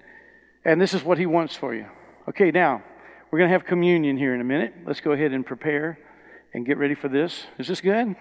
And 0.64 0.80
this 0.80 0.94
is 0.94 1.02
what 1.02 1.18
he 1.18 1.26
wants 1.26 1.56
for 1.56 1.74
you. 1.74 1.86
Okay, 2.28 2.50
now, 2.50 2.82
we're 3.30 3.38
going 3.38 3.48
to 3.48 3.52
have 3.52 3.64
communion 3.64 4.16
here 4.16 4.34
in 4.34 4.40
a 4.40 4.44
minute. 4.44 4.74
Let's 4.86 5.00
go 5.00 5.12
ahead 5.12 5.32
and 5.32 5.44
prepare 5.44 5.98
and 6.52 6.66
get 6.66 6.78
ready 6.78 6.94
for 6.94 7.08
this. 7.08 7.46
Is 7.58 7.68
this 7.68 7.80
good? 7.80 8.14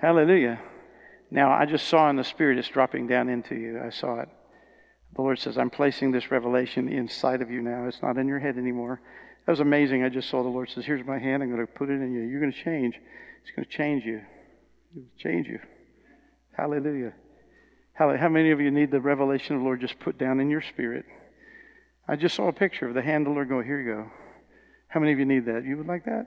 Hallelujah. 0.00 0.60
Now, 1.30 1.52
I 1.52 1.66
just 1.66 1.88
saw 1.88 2.08
in 2.08 2.16
the 2.16 2.24
Spirit 2.24 2.58
it's 2.58 2.68
dropping 2.68 3.06
down 3.06 3.28
into 3.28 3.54
you. 3.54 3.80
I 3.84 3.90
saw 3.90 4.20
it. 4.20 4.28
The 5.14 5.22
Lord 5.22 5.38
says, 5.38 5.58
I'm 5.58 5.70
placing 5.70 6.12
this 6.12 6.30
revelation 6.30 6.88
inside 6.88 7.42
of 7.42 7.50
you 7.50 7.60
now. 7.60 7.86
It's 7.86 8.02
not 8.02 8.16
in 8.16 8.28
your 8.28 8.38
head 8.38 8.56
anymore. 8.56 9.00
That 9.48 9.52
was 9.52 9.60
amazing. 9.60 10.04
I 10.04 10.10
just 10.10 10.28
saw 10.28 10.42
the 10.42 10.50
Lord 10.50 10.68
says, 10.68 10.84
Here's 10.84 11.06
my 11.06 11.18
hand. 11.18 11.42
I'm 11.42 11.48
going 11.48 11.66
to 11.66 11.72
put 11.72 11.88
it 11.88 12.02
in 12.02 12.12
you. 12.12 12.20
You're 12.20 12.38
going 12.38 12.52
to 12.52 12.64
change. 12.64 12.96
It's 13.40 13.50
going 13.56 13.64
to 13.64 13.70
change 13.74 14.04
you. 14.04 14.20
It'll 14.94 15.08
change 15.16 15.46
you. 15.46 15.58
Hallelujah. 16.54 17.14
Hallelujah. 17.94 18.20
How 18.20 18.28
many 18.28 18.50
of 18.50 18.60
you 18.60 18.70
need 18.70 18.90
the 18.90 19.00
revelation 19.00 19.56
of 19.56 19.62
the 19.62 19.64
Lord 19.64 19.80
just 19.80 19.98
put 20.00 20.18
down 20.18 20.38
in 20.38 20.50
your 20.50 20.60
spirit? 20.60 21.06
I 22.06 22.16
just 22.16 22.36
saw 22.36 22.48
a 22.48 22.52
picture 22.52 22.88
of 22.88 22.94
the 22.94 23.00
hand 23.00 23.26
of 23.26 23.30
the 23.30 23.34
Lord 23.36 23.48
go, 23.48 23.62
Here 23.62 23.80
you 23.80 23.94
go. 23.94 24.10
How 24.88 25.00
many 25.00 25.14
of 25.14 25.18
you 25.18 25.24
need 25.24 25.46
that? 25.46 25.64
You 25.64 25.78
would 25.78 25.86
like 25.86 26.04
that? 26.04 26.26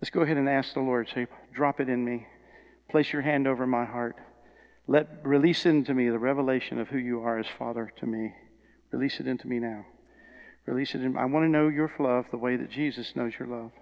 Let's 0.00 0.10
go 0.10 0.22
ahead 0.22 0.36
and 0.36 0.48
ask 0.48 0.74
the 0.74 0.80
Lord. 0.80 1.08
Say, 1.14 1.28
Drop 1.54 1.78
it 1.78 1.88
in 1.88 2.04
me. 2.04 2.26
Place 2.90 3.12
your 3.12 3.22
hand 3.22 3.46
over 3.46 3.68
my 3.68 3.84
heart. 3.84 4.16
Let 4.88 5.24
release 5.24 5.64
into 5.64 5.94
me 5.94 6.08
the 6.08 6.18
revelation 6.18 6.80
of 6.80 6.88
who 6.88 6.98
you 6.98 7.20
are 7.20 7.38
as 7.38 7.46
Father 7.46 7.92
to 8.00 8.06
me. 8.06 8.34
Release 8.90 9.20
it 9.20 9.28
into 9.28 9.46
me 9.46 9.60
now. 9.60 9.84
Release 10.66 10.94
it 10.94 11.02
in. 11.02 11.16
I 11.16 11.24
want 11.24 11.44
to 11.44 11.48
know 11.48 11.68
your 11.68 11.90
love 11.98 12.26
the 12.30 12.38
way 12.38 12.56
that 12.56 12.70
Jesus 12.70 13.16
knows 13.16 13.32
your 13.38 13.48
love. 13.48 13.72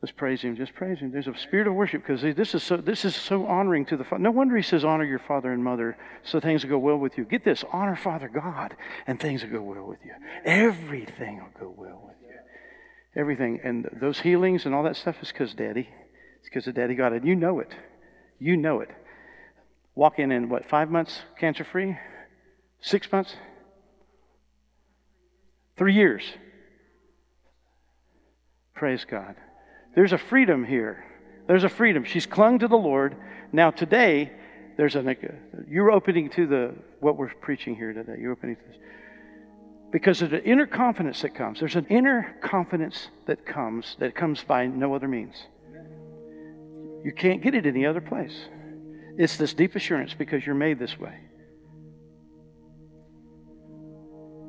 Let's 0.00 0.12
praise 0.12 0.42
Him. 0.42 0.56
Just 0.56 0.74
praise 0.74 1.00
Him. 1.00 1.10
There's 1.10 1.26
a 1.26 1.36
spirit 1.36 1.66
of 1.66 1.74
worship 1.74 2.06
because 2.06 2.22
this 2.22 2.54
is 2.54 2.62
so. 2.62 2.76
This 2.76 3.04
is 3.04 3.16
so 3.16 3.46
honoring 3.46 3.84
to 3.86 3.96
the 3.96 4.04
Father. 4.04 4.22
No 4.22 4.30
wonder 4.30 4.56
He 4.56 4.62
says, 4.62 4.84
"Honor 4.84 5.04
your 5.04 5.18
father 5.18 5.52
and 5.52 5.62
mother, 5.62 5.98
so 6.22 6.38
things 6.38 6.62
will 6.62 6.70
go 6.70 6.78
well 6.78 6.96
with 6.96 7.18
you." 7.18 7.24
Get 7.24 7.44
this: 7.44 7.64
honor 7.72 7.96
Father 7.96 8.28
God, 8.28 8.76
and 9.06 9.18
things 9.18 9.42
will 9.42 9.50
go 9.50 9.62
well 9.62 9.84
with 9.86 9.98
you. 10.04 10.12
Everything 10.44 11.38
will 11.38 11.60
go 11.60 11.74
well 11.76 12.00
with 12.06 12.16
you. 12.22 12.36
Everything, 13.20 13.60
and 13.64 13.88
those 13.92 14.20
healings 14.20 14.64
and 14.64 14.74
all 14.74 14.84
that 14.84 14.96
stuff 14.96 15.16
is 15.20 15.32
because 15.32 15.52
Daddy. 15.52 15.88
It's 16.38 16.48
because 16.48 16.68
of 16.68 16.76
Daddy 16.76 16.94
God, 16.94 17.12
and 17.12 17.26
you 17.26 17.34
know 17.34 17.58
it. 17.58 17.74
You 18.38 18.56
know 18.56 18.80
it. 18.80 18.90
Walking 19.96 20.30
in 20.30 20.48
what, 20.48 20.64
five 20.64 20.90
months 20.90 21.22
cancer 21.40 21.64
free? 21.64 21.98
Six 22.80 23.10
months? 23.10 23.34
Three 25.78 25.94
years. 25.94 26.24
Praise 28.74 29.04
God. 29.08 29.36
There's 29.94 30.12
a 30.12 30.18
freedom 30.18 30.64
here. 30.64 31.04
There's 31.46 31.64
a 31.64 31.68
freedom. 31.68 32.04
She's 32.04 32.26
clung 32.26 32.58
to 32.58 32.68
the 32.68 32.76
Lord. 32.76 33.16
Now, 33.52 33.70
today, 33.70 34.32
there's 34.76 34.96
a 34.96 35.16
you're 35.68 35.90
opening 35.90 36.30
to 36.30 36.46
the 36.46 36.74
what 37.00 37.16
we're 37.16 37.32
preaching 37.34 37.74
here 37.74 37.92
today. 37.92 38.16
You're 38.20 38.32
opening 38.32 38.56
to 38.56 38.62
this. 38.62 38.76
Because 39.90 40.20
of 40.20 40.30
the 40.30 40.44
inner 40.44 40.66
confidence 40.66 41.22
that 41.22 41.34
comes. 41.34 41.60
There's 41.60 41.76
an 41.76 41.86
inner 41.86 42.36
confidence 42.42 43.08
that 43.26 43.46
comes 43.46 43.96
that 43.98 44.14
comes 44.14 44.44
by 44.44 44.66
no 44.66 44.94
other 44.94 45.08
means. 45.08 45.34
You 47.04 47.12
can't 47.16 47.42
get 47.42 47.54
it 47.54 47.66
any 47.66 47.86
other 47.86 48.00
place. 48.00 48.36
It's 49.16 49.36
this 49.36 49.54
deep 49.54 49.74
assurance 49.74 50.14
because 50.14 50.44
you're 50.44 50.54
made 50.54 50.78
this 50.78 50.98
way. 50.98 51.18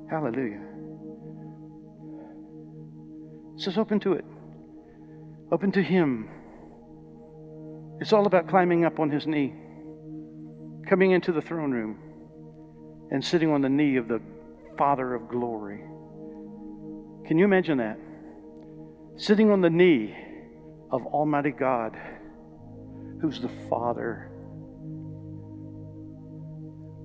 Hallelujah. 0.09 0.68
Says 3.59 3.77
open 3.77 3.99
to 3.99 4.13
it. 4.13 4.25
Open 5.51 5.71
to 5.73 5.83
Him. 5.83 6.29
It's 7.99 8.13
all 8.13 8.25
about 8.25 8.47
climbing 8.47 8.85
up 8.85 8.99
on 8.99 9.09
His 9.09 9.27
knee, 9.27 9.53
coming 10.87 11.11
into 11.11 11.31
the 11.31 11.41
throne 11.41 11.71
room, 11.71 11.99
and 13.11 13.23
sitting 13.23 13.51
on 13.51 13.61
the 13.61 13.69
knee 13.69 13.97
of 13.97 14.07
the 14.07 14.21
Father 14.77 15.13
of 15.13 15.27
glory. 15.27 15.81
Can 17.27 17.37
you 17.37 17.45
imagine 17.45 17.77
that? 17.77 17.99
Sitting 19.17 19.51
on 19.51 19.61
the 19.61 19.69
knee 19.69 20.15
of 20.91 21.05
Almighty 21.05 21.51
God 21.51 21.97
who's 23.21 23.41
the 23.41 23.49
Father. 23.69 24.31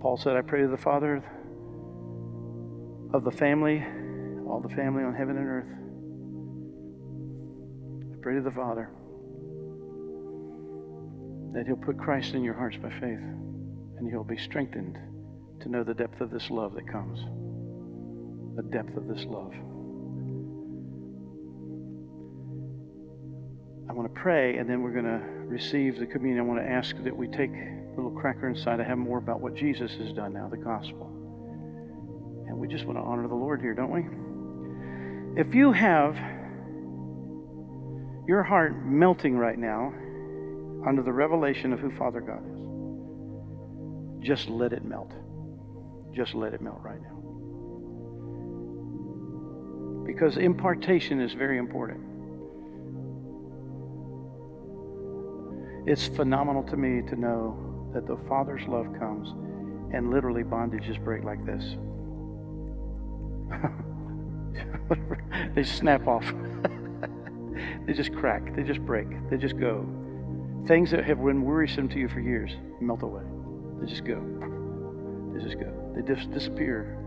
Paul 0.01 0.17
said, 0.17 0.37
I 0.37 0.43
pray 0.43 0.63
to 0.63 0.69
the 0.69 0.77
Father 0.77 1.23
of 3.13 3.25
the 3.25 3.31
family, 3.31 3.85
all 4.49 4.61
the 4.61 4.75
family 4.75 5.03
on 5.03 5.15
heaven 5.15 5.37
and 5.37 5.47
earth. 5.47 5.84
I 8.25 8.27
pray 8.27 8.37
to 8.37 8.41
the 8.41 8.51
Father 8.51 8.89
that 11.53 11.67
He'll 11.67 11.77
put 11.77 11.99
Christ 11.99 12.33
in 12.33 12.43
your 12.43 12.55
hearts 12.55 12.79
by 12.79 12.89
faith 12.89 13.21
and 13.99 14.09
you'll 14.09 14.25
be 14.25 14.39
strengthened 14.39 14.97
to 15.61 15.69
know 15.69 15.85
the 15.85 15.93
depth 15.93 16.23
of 16.23 16.31
this 16.31 16.49
love 16.49 16.73
that 16.75 16.89
comes. 16.91 17.21
The 18.57 18.63
depth 18.63 18.97
of 18.97 19.09
this 19.09 19.27
love. 19.27 19.53
I 23.91 23.93
want 23.93 24.09
to 24.09 24.19
pray 24.19 24.57
and 24.57 24.71
then 24.71 24.81
we're 24.81 24.93
going 24.93 25.05
to 25.05 25.23
receive 25.45 25.99
the 25.99 26.07
communion. 26.07 26.47
I 26.47 26.49
want 26.49 26.61
to 26.61 26.67
ask 26.67 26.97
that 27.05 27.15
we 27.15 27.29
take 27.29 27.51
a 27.51 27.93
little 27.95 28.19
cracker 28.19 28.49
inside 28.49 28.77
to 28.77 28.85
have 28.85 28.97
more 28.97 29.19
about 29.19 29.43
what 29.43 29.55
Jesus 29.55 29.93
has 29.97 30.15
done 30.15 30.33
now, 30.33 30.49
the 30.49 30.57
gospel. 30.57 31.09
And 32.49 32.57
we 32.57 32.69
just 32.69 32.87
want 32.87 32.97
to 32.97 33.03
honor 33.03 33.29
the 33.29 33.35
Lord 33.35 33.61
here, 33.61 33.75
don't 33.75 33.91
we? 33.91 35.39
If 35.39 35.55
you 35.55 35.73
have 35.73 36.17
your 38.27 38.43
heart 38.43 38.75
melting 38.85 39.37
right 39.37 39.59
now 39.59 39.93
under 40.87 41.03
the 41.03 41.13
revelation 41.13 41.73
of 41.73 41.81
who 41.81 41.91
Father 41.91 42.21
God 42.21 42.43
is, 42.47 44.27
just 44.27 44.49
let 44.49 44.73
it 44.73 44.85
melt. 44.85 45.13
Just 46.15 46.35
let 46.35 46.55
it 46.55 46.61
melt 46.61 46.81
right 46.83 47.01
now. 47.03 47.11
Because 50.07 50.37
impartation 50.37 51.21
is 51.21 51.33
very 51.33 51.59
important. 51.59 52.01
It's 55.87 56.09
phenomenal 56.09 56.63
to 56.65 56.77
me 56.77 57.03
to 57.11 57.17
know 57.17 57.91
that 57.93 58.07
the 58.07 58.17
Father's 58.29 58.67
love 58.67 58.87
comes 58.99 59.29
and 59.95 60.11
literally 60.11 60.43
bondages 60.43 61.03
break 61.05 61.25
like 61.25 61.45
this. 61.45 61.77
they 65.55 65.63
snap 65.63 66.07
off. 66.07 66.25
they 67.87 67.93
just 67.93 68.15
crack, 68.15 68.55
they 68.57 68.63
just 68.63 68.81
break, 68.81 69.09
they 69.31 69.37
just 69.37 69.59
go. 69.59 69.87
Things 70.67 70.91
that 70.93 71.05
have 71.05 71.23
been 71.23 71.43
worrisome 71.43 71.89
to 71.91 71.99
you 71.99 72.09
for 72.09 72.21
years 72.21 72.51
melt 72.81 73.03
away. 73.03 73.23
They 73.81 73.87
just 73.87 74.05
go. 74.05 74.21
They 75.35 75.43
just 75.43 75.59
go. 75.59 75.93
They 75.95 76.03
just 76.03 76.31
disappear. 76.31 76.99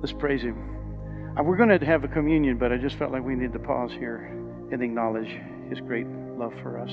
Let's 0.00 0.12
praise 0.12 0.42
Him. 0.42 1.34
Uh, 1.38 1.42
we're 1.42 1.56
going 1.56 1.78
to 1.78 1.86
have 1.86 2.04
a 2.04 2.08
communion, 2.08 2.58
but 2.58 2.72
I 2.72 2.76
just 2.76 2.96
felt 2.96 3.10
like 3.10 3.24
we 3.24 3.34
need 3.34 3.52
to 3.54 3.58
pause 3.58 3.92
here 3.92 4.28
and 4.70 4.82
acknowledge 4.82 5.38
His 5.70 5.80
great 5.80 6.06
love 6.06 6.52
for 6.60 6.78
us. 6.78 6.90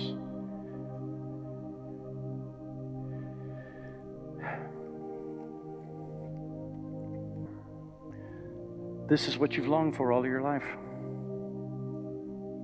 This 9.10 9.28
is 9.28 9.40
what 9.40 9.58
you've 9.58 9.68
longed 9.68 9.96
for 9.96 10.12
all 10.12 10.24
your 10.26 10.42
life. 10.42 10.66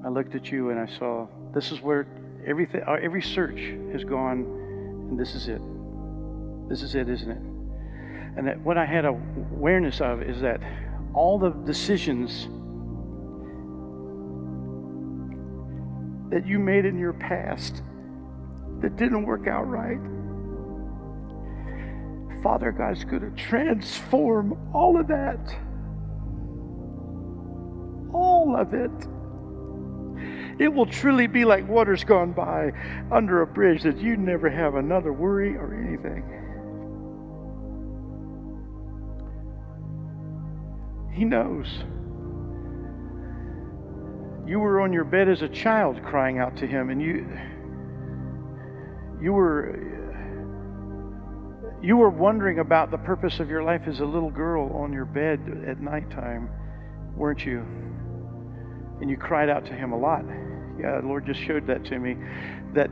I 0.06 0.10
looked 0.10 0.36
at 0.36 0.52
you 0.52 0.70
and 0.70 0.80
I 0.80 0.86
saw 0.86 1.28
this 1.52 1.72
is 1.72 1.82
where 1.82 2.06
everything, 2.46 2.84
uh, 2.88 2.98
every 3.02 3.24
search 3.24 3.60
has 3.92 4.04
gone, 4.04 4.42
and 5.10 5.20
this 5.20 5.34
is 5.34 5.48
it. 5.48 5.62
This 6.70 6.84
is 6.84 6.94
it, 6.94 7.10
isn't 7.10 7.32
it? 7.32 7.42
And 8.38 8.48
that 8.48 8.60
what 8.60 8.78
I 8.78 8.86
had 8.86 9.06
awareness 9.06 10.02
of 10.02 10.22
is 10.22 10.42
that 10.42 10.62
all 11.16 11.40
the 11.40 11.50
decisions 11.50 12.44
that 16.30 16.46
you 16.46 16.60
made 16.60 16.86
in 16.86 17.00
your 17.00 17.14
past 17.14 17.82
that 18.82 18.98
didn't 18.98 19.26
work 19.26 19.48
out 19.48 19.68
right, 19.68 19.98
Father 22.44 22.72
God's 22.72 23.04
going 23.06 23.22
to 23.22 23.44
transform 23.44 24.56
all 24.72 25.00
of 25.00 25.08
that. 25.08 25.40
All 28.14 28.56
of 28.56 28.76
it. 28.76 29.15
It 30.58 30.74
will 30.74 30.86
truly 30.86 31.28
be 31.28 31.44
like 31.44 31.68
waters 31.68 32.04
gone 32.04 32.32
by 32.32 32.72
under 33.12 33.42
a 33.42 33.48
bridge 33.48 33.84
that 33.84 33.98
you 33.98 34.16
never 34.16 34.50
have 34.50 34.76
another 34.76 35.12
worry 35.12 35.56
or 35.58 35.74
anything. 35.74 36.24
He 41.14 41.26
knows. 41.26 41.68
You 44.48 44.60
were 44.60 44.82
on 44.82 44.94
your 44.94 45.04
bed 45.04 45.28
as 45.28 45.42
a 45.42 45.50
child 45.50 46.02
crying 46.04 46.40
out 46.40 46.56
to 46.58 46.68
him 46.68 46.90
and 46.90 47.02
you 47.02 47.28
you 49.22 49.34
were 49.34 49.80
you 51.82 51.98
were 51.98 52.10
wondering 52.10 52.60
about 52.60 52.92
the 52.92 52.98
purpose 52.98 53.40
of 53.40 53.50
your 53.50 53.64
life 53.64 53.84
as 53.88 54.00
a 54.00 54.06
little 54.06 54.32
girl 54.32 54.72
on 54.74 54.92
your 54.92 55.06
bed 55.06 55.66
at 55.68 55.82
nighttime, 55.82 56.50
weren't 57.16 57.46
you? 57.46 57.66
And 59.02 59.10
you 59.10 59.18
cried 59.18 59.50
out 59.50 59.66
to 59.66 59.74
him 59.74 59.92
a 59.92 59.98
lot. 59.98 60.24
Yeah, 60.80 61.02
the 61.02 61.08
Lord 61.08 61.26
just 61.26 61.40
showed 61.42 61.68
that 61.68 61.86
to 61.86 62.00
me. 62.00 62.16
That 62.74 62.90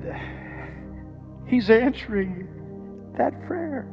He's 1.47 1.69
answering 1.69 2.47
that 3.17 3.45
prayer. 3.45 3.87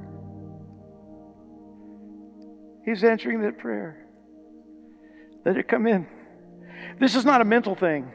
He's 2.84 3.04
answering 3.04 3.42
that 3.42 3.58
prayer. 3.58 4.06
Let 5.44 5.56
it 5.56 5.68
come 5.68 5.86
in. 5.86 6.06
This 6.98 7.14
is 7.14 7.24
not 7.24 7.40
a 7.40 7.44
mental 7.44 7.74
thing. 7.74 8.10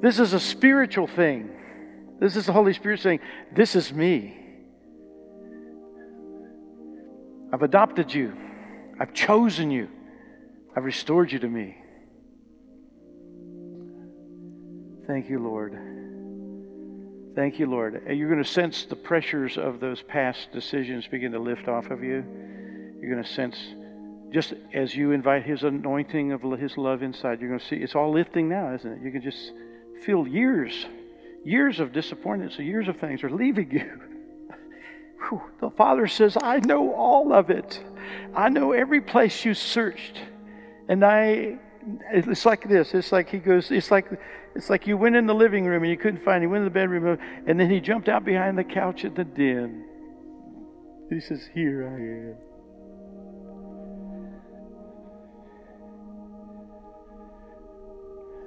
This 0.00 0.18
is 0.18 0.32
a 0.32 0.40
spiritual 0.40 1.06
thing. 1.06 1.50
This 2.20 2.36
is 2.36 2.46
the 2.46 2.52
Holy 2.52 2.72
Spirit 2.72 3.00
saying, 3.00 3.20
This 3.54 3.76
is 3.76 3.92
me. 3.92 4.38
I've 7.52 7.62
adopted 7.62 8.12
you. 8.12 8.36
I've 8.98 9.12
chosen 9.12 9.70
you. 9.70 9.88
I've 10.74 10.84
restored 10.84 11.30
you 11.30 11.38
to 11.40 11.48
me. 11.48 11.81
Thank 15.06 15.28
you, 15.28 15.38
Lord. 15.40 15.72
Thank 17.34 17.58
you, 17.58 17.66
Lord. 17.66 18.02
And 18.06 18.18
You're 18.18 18.28
going 18.28 18.42
to 18.42 18.48
sense 18.48 18.84
the 18.84 18.96
pressures 18.96 19.56
of 19.56 19.80
those 19.80 20.02
past 20.02 20.52
decisions 20.52 21.06
begin 21.06 21.32
to 21.32 21.38
lift 21.38 21.66
off 21.66 21.90
of 21.90 22.04
you. 22.04 22.24
You're 23.00 23.10
going 23.10 23.24
to 23.24 23.32
sense, 23.32 23.56
just 24.32 24.54
as 24.72 24.94
you 24.94 25.12
invite 25.12 25.44
His 25.44 25.62
anointing 25.62 26.32
of 26.32 26.42
His 26.58 26.76
love 26.76 27.02
inside, 27.02 27.40
you're 27.40 27.48
going 27.48 27.60
to 27.60 27.66
see 27.66 27.76
it's 27.76 27.94
all 27.94 28.12
lifting 28.12 28.48
now, 28.48 28.74
isn't 28.74 28.92
it? 28.92 29.02
You 29.02 29.10
can 29.10 29.22
just 29.22 29.52
feel 30.04 30.26
years, 30.26 30.86
years 31.44 31.80
of 31.80 31.92
disappointments, 31.92 32.58
years 32.58 32.86
of 32.86 32.98
things 32.98 33.24
are 33.24 33.30
leaving 33.30 33.70
you. 33.70 34.00
The 35.60 35.70
Father 35.70 36.08
says, 36.08 36.36
I 36.42 36.58
know 36.58 36.92
all 36.92 37.32
of 37.32 37.48
it. 37.48 37.82
I 38.34 38.48
know 38.48 38.72
every 38.72 39.00
place 39.00 39.44
you 39.44 39.54
searched. 39.54 40.18
And 40.88 41.04
I, 41.04 41.58
it's 42.12 42.46
like 42.46 42.68
this. 42.68 42.94
It's 42.94 43.12
like 43.12 43.30
He 43.30 43.38
goes, 43.38 43.70
it's 43.70 43.90
like 43.90 44.06
it's 44.54 44.68
like 44.68 44.86
you 44.86 44.96
went 44.96 45.16
in 45.16 45.26
the 45.26 45.34
living 45.34 45.64
room 45.64 45.82
and 45.82 45.90
you 45.90 45.96
couldn't 45.96 46.22
find 46.22 46.38
him. 46.38 46.42
You 46.44 46.50
went 46.50 46.60
in 46.60 46.64
the 46.64 46.70
bedroom 46.70 47.18
and 47.46 47.58
then 47.58 47.70
he 47.70 47.80
jumped 47.80 48.08
out 48.08 48.24
behind 48.24 48.58
the 48.58 48.64
couch 48.64 49.04
at 49.04 49.14
the 49.14 49.24
den. 49.24 49.84
He 51.08 51.20
says, 51.20 51.48
Here 51.54 51.86
I 51.86 51.94
am. 51.94 52.36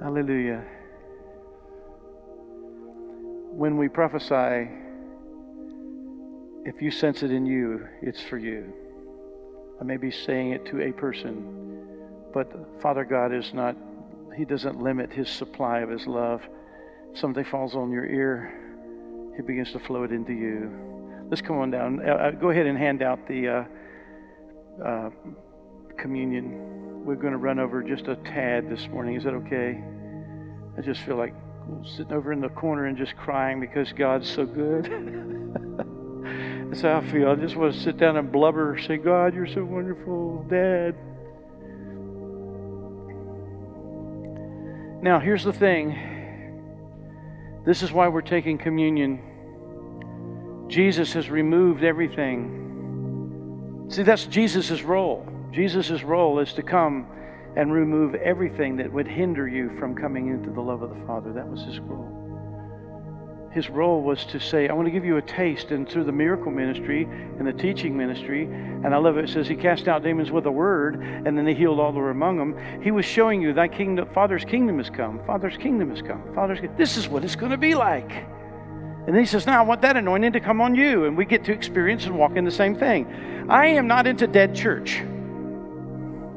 Hallelujah. 0.01 0.63
When 3.51 3.77
we 3.77 3.87
prophesy, 3.87 4.69
if 6.65 6.81
you 6.81 6.91
sense 6.91 7.23
it 7.23 7.31
in 7.31 7.45
you, 7.45 7.87
it's 8.01 8.21
for 8.21 8.37
you. 8.37 8.73
I 9.79 9.83
may 9.83 9.97
be 9.97 10.11
saying 10.11 10.51
it 10.51 10.65
to 10.67 10.81
a 10.81 10.91
person, 10.91 11.64
but 12.35 12.51
Father 12.81 13.03
God 13.03 13.33
is 13.33 13.51
not 13.53 13.75
he 14.37 14.45
doesn't 14.45 14.81
limit 14.81 15.11
His 15.11 15.29
supply 15.29 15.79
of 15.79 15.89
His 15.89 16.05
love. 16.07 16.41
If 17.13 17.19
Something 17.19 17.45
falls 17.45 17.75
on 17.75 17.91
your 17.91 18.05
ear, 18.05 19.33
He 19.35 19.41
begins 19.41 19.71
to 19.71 19.79
flow 19.79 20.03
it 20.03 20.11
into 20.11 20.33
you. 20.33 20.69
Let's 21.29 21.41
come 21.41 21.57
on 21.57 21.71
down. 21.71 22.07
Uh, 22.07 22.11
uh 22.11 22.31
go 22.31 22.49
ahead 22.49 22.65
and 22.65 22.77
hand 22.77 23.01
out 23.01 23.27
the 23.27 23.47
uh, 23.47 24.83
uh, 24.85 25.09
communion. 25.97 27.05
We're 27.05 27.15
going 27.15 27.33
to 27.33 27.39
run 27.39 27.59
over 27.59 27.81
just 27.83 28.07
a 28.07 28.15
tad 28.17 28.69
this 28.69 28.87
morning. 28.89 29.15
Is 29.15 29.23
that 29.23 29.33
okay? 29.33 29.81
I 30.77 30.81
just 30.81 31.01
feel 31.01 31.15
like 31.15 31.33
sitting 31.83 32.11
over 32.11 32.31
in 32.31 32.41
the 32.41 32.49
corner 32.49 32.85
and 32.85 32.97
just 32.97 33.15
crying 33.15 33.59
because 33.59 33.91
God's 33.93 34.29
so 34.29 34.45
good. 34.45 34.85
That's 36.69 36.81
how 36.81 36.97
I 36.97 37.11
feel. 37.11 37.29
I 37.29 37.35
just 37.35 37.55
want 37.55 37.73
to 37.73 37.79
sit 37.79 37.97
down 37.97 38.17
and 38.17 38.31
blubber, 38.31 38.77
say, 38.79 38.97
God, 38.97 39.33
you're 39.33 39.47
so 39.47 39.63
wonderful, 39.63 40.45
Dad. 40.49 40.95
Now, 45.01 45.19
here's 45.19 45.43
the 45.43 45.53
thing 45.53 46.13
this 47.65 47.81
is 47.81 47.91
why 47.91 48.08
we're 48.08 48.21
taking 48.21 48.58
communion. 48.58 49.19
Jesus 50.67 51.13
has 51.13 51.29
removed 51.29 51.84
everything. 51.84 53.88
See, 53.89 54.03
that's 54.03 54.25
Jesus' 54.25 54.81
role. 54.81 55.27
Jesus' 55.51 56.03
role 56.03 56.39
is 56.39 56.53
to 56.53 56.63
come 56.63 57.08
and 57.55 57.71
remove 57.71 58.15
everything 58.15 58.77
that 58.77 58.91
would 58.91 59.08
hinder 59.08 59.47
you 59.47 59.69
from 59.79 59.95
coming 59.95 60.27
into 60.27 60.49
the 60.49 60.62
love 60.62 60.81
of 60.81 60.89
the 60.89 61.05
Father. 61.05 61.31
That 61.34 61.47
was 61.47 61.63
his 61.63 61.79
role 61.79 62.14
his 63.55 63.69
role 63.69 64.01
was 64.01 64.25
to 64.25 64.37
say, 64.37 64.67
I 64.67 64.73
want 64.73 64.85
to 64.85 64.91
give 64.91 65.05
you 65.05 65.15
a 65.15 65.21
taste. 65.21 65.71
And 65.71 65.87
through 65.89 66.03
the 66.03 66.11
miracle 66.11 66.51
ministry 66.51 67.03
and 67.03 67.47
the 67.47 67.53
teaching 67.53 67.95
ministry, 67.95 68.43
and 68.43 68.93
I 68.93 68.97
love 68.97 69.17
it, 69.17 69.23
it 69.23 69.29
says 69.29 69.47
he 69.47 69.55
cast 69.55 69.87
out 69.87 70.03
demons 70.03 70.29
with 70.29 70.45
a 70.45 70.51
word, 70.51 70.95
and 70.95 71.37
then 71.37 71.47
he 71.47 71.53
healed 71.53 71.79
all 71.79 71.93
that 71.93 71.97
were 71.97 72.09
among 72.09 72.37
them. 72.37 72.83
He 72.83 72.91
was 72.91 73.05
showing 73.05 73.41
you 73.41 73.53
thy 73.53 73.69
kingdom, 73.69 74.09
Father's 74.13 74.43
kingdom 74.43 74.77
has 74.77 74.89
come. 74.89 75.21
Father's 75.25 75.55
kingdom 75.55 75.89
has 75.91 76.01
come. 76.01 76.21
Father's 76.35 76.59
this 76.75 76.97
is 76.97 77.07
what 77.07 77.23
it's 77.23 77.37
going 77.37 77.53
to 77.53 77.57
be 77.57 77.75
like. 77.75 78.11
And 78.11 79.15
then 79.15 79.19
he 79.21 79.25
says, 79.25 79.45
Now 79.45 79.59
I 79.59 79.65
want 79.65 79.81
that 79.83 79.95
anointing 79.95 80.33
to 80.33 80.41
come 80.41 80.59
on 80.59 80.75
you. 80.75 81.05
And 81.05 81.15
we 81.15 81.23
get 81.23 81.45
to 81.45 81.53
experience 81.53 82.05
and 82.05 82.19
walk 82.19 82.35
in 82.35 82.43
the 82.43 82.51
same 82.51 82.75
thing. 82.75 83.07
I 83.47 83.67
am 83.67 83.87
not 83.87 84.05
into 84.05 84.27
dead 84.27 84.53
church. 84.53 85.01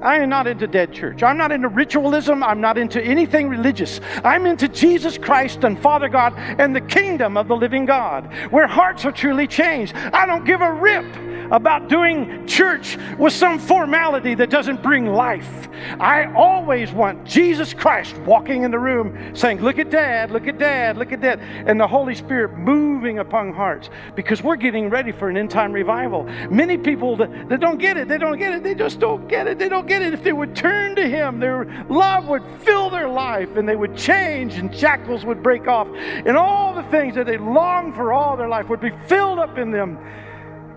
I 0.01 0.19
am 0.19 0.29
not 0.29 0.47
into 0.47 0.67
dead 0.67 0.93
church. 0.93 1.23
I'm 1.23 1.37
not 1.37 1.51
into 1.51 1.69
ritualism. 1.69 2.43
I'm 2.43 2.61
not 2.61 2.79
into 2.79 3.03
anything 3.03 3.49
religious. 3.49 4.01
I'm 4.25 4.47
into 4.47 4.69
Jesus 4.69 5.19
Christ 5.19 5.65
and 5.65 5.81
Father 5.81 6.09
God 6.09 6.35
and 6.37 6.75
the 6.75 6.81
kingdom 6.81 7.37
of 7.37 7.49
the 7.49 7.57
living 7.57 7.85
God, 7.85 8.33
where 8.51 8.67
hearts 8.67 9.05
are 9.05 9.13
truly 9.13 9.47
changed. 9.47 9.95
I 9.95 10.27
don't 10.27 10.45
give 10.45 10.61
a 10.61 10.73
rip 10.73 11.05
about 11.51 11.89
doing 11.89 12.47
church 12.47 12.99
with 13.19 13.33
some 13.33 13.59
formality 13.59 14.35
that 14.35 14.51
doesn't 14.51 14.83
bring 14.83 15.07
life. 15.07 15.69
I 16.01 16.33
always 16.35 16.93
want 16.93 17.25
Jesus 17.25 17.73
Christ 17.73 18.17
walking 18.19 18.65
in 18.65 18.71
the 18.71 18.79
room 18.79 19.35
saying, 19.35 19.61
Look 19.61 19.79
at 19.79 19.91
dad, 19.91 20.31
look 20.31 20.47
at 20.47 20.59
dad, 20.59 20.97
look 20.97 21.13
at 21.13 21.21
dad, 21.21 21.41
and 21.41 21.81
the 21.81 21.87
Holy 21.87 22.15
Spirit 22.15 22.57
moving 22.57 23.19
upon 23.19 23.53
hearts 23.53 23.91
because 24.15 24.43
we're 24.43 24.57
getting 24.57 24.91
ready 24.91 25.13
for 25.13 25.29
an 25.29 25.37
end 25.37 25.51
time 25.51 25.73
revival. 25.73 26.25
Many 26.51 26.77
people 26.77 27.17
that, 27.17 27.49
that 27.49 27.61
don't 27.61 27.79
get 27.79 27.97
it, 27.97 28.09
they 28.09 28.19
don't 28.19 28.39
get 28.39 28.53
it, 28.53 28.63
they 28.63 28.75
just 28.75 28.99
don't 29.01 29.27
get 29.29 29.47
it, 29.47 29.59
they 29.59 29.69
don't 29.69 29.88
get 29.89 30.03
it. 30.03 30.15
If 30.15 30.23
they 30.23 30.33
would 30.33 30.55
turn 30.55 30.97
to 30.97 31.09
Him, 31.09 31.41
their 31.41 31.87
love 31.89 32.27
would 32.29 32.45
fill 32.61 32.91
their 32.91 33.09
life 33.09 33.57
and 33.57 33.69
they 33.69 33.77
would 33.77 33.97
change 33.97 34.55
and 34.55 34.75
shackles 34.75 35.25
would 35.25 35.43
break 35.43 35.67
off 35.67 35.89
and 35.89 36.37
all 36.37 36.75
the 36.75 36.85
things 36.85 37.15
that 37.15 37.27
they 37.27 37.39
long 37.39 37.93
for 37.93 38.13
all 38.13 38.37
their 38.37 38.49
life 38.49 38.69
would 38.69 38.81
be 38.81 38.93
filled 39.07 39.39
up 39.39 39.59
in 39.59 39.71
them. 39.71 39.99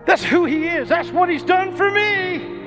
That's 0.06 0.24
who 0.24 0.44
He 0.44 0.66
is. 0.66 0.88
That's 0.88 1.10
what 1.10 1.28
He's 1.28 1.44
done 1.44 1.76
for 1.76 1.90
me. 1.90 2.60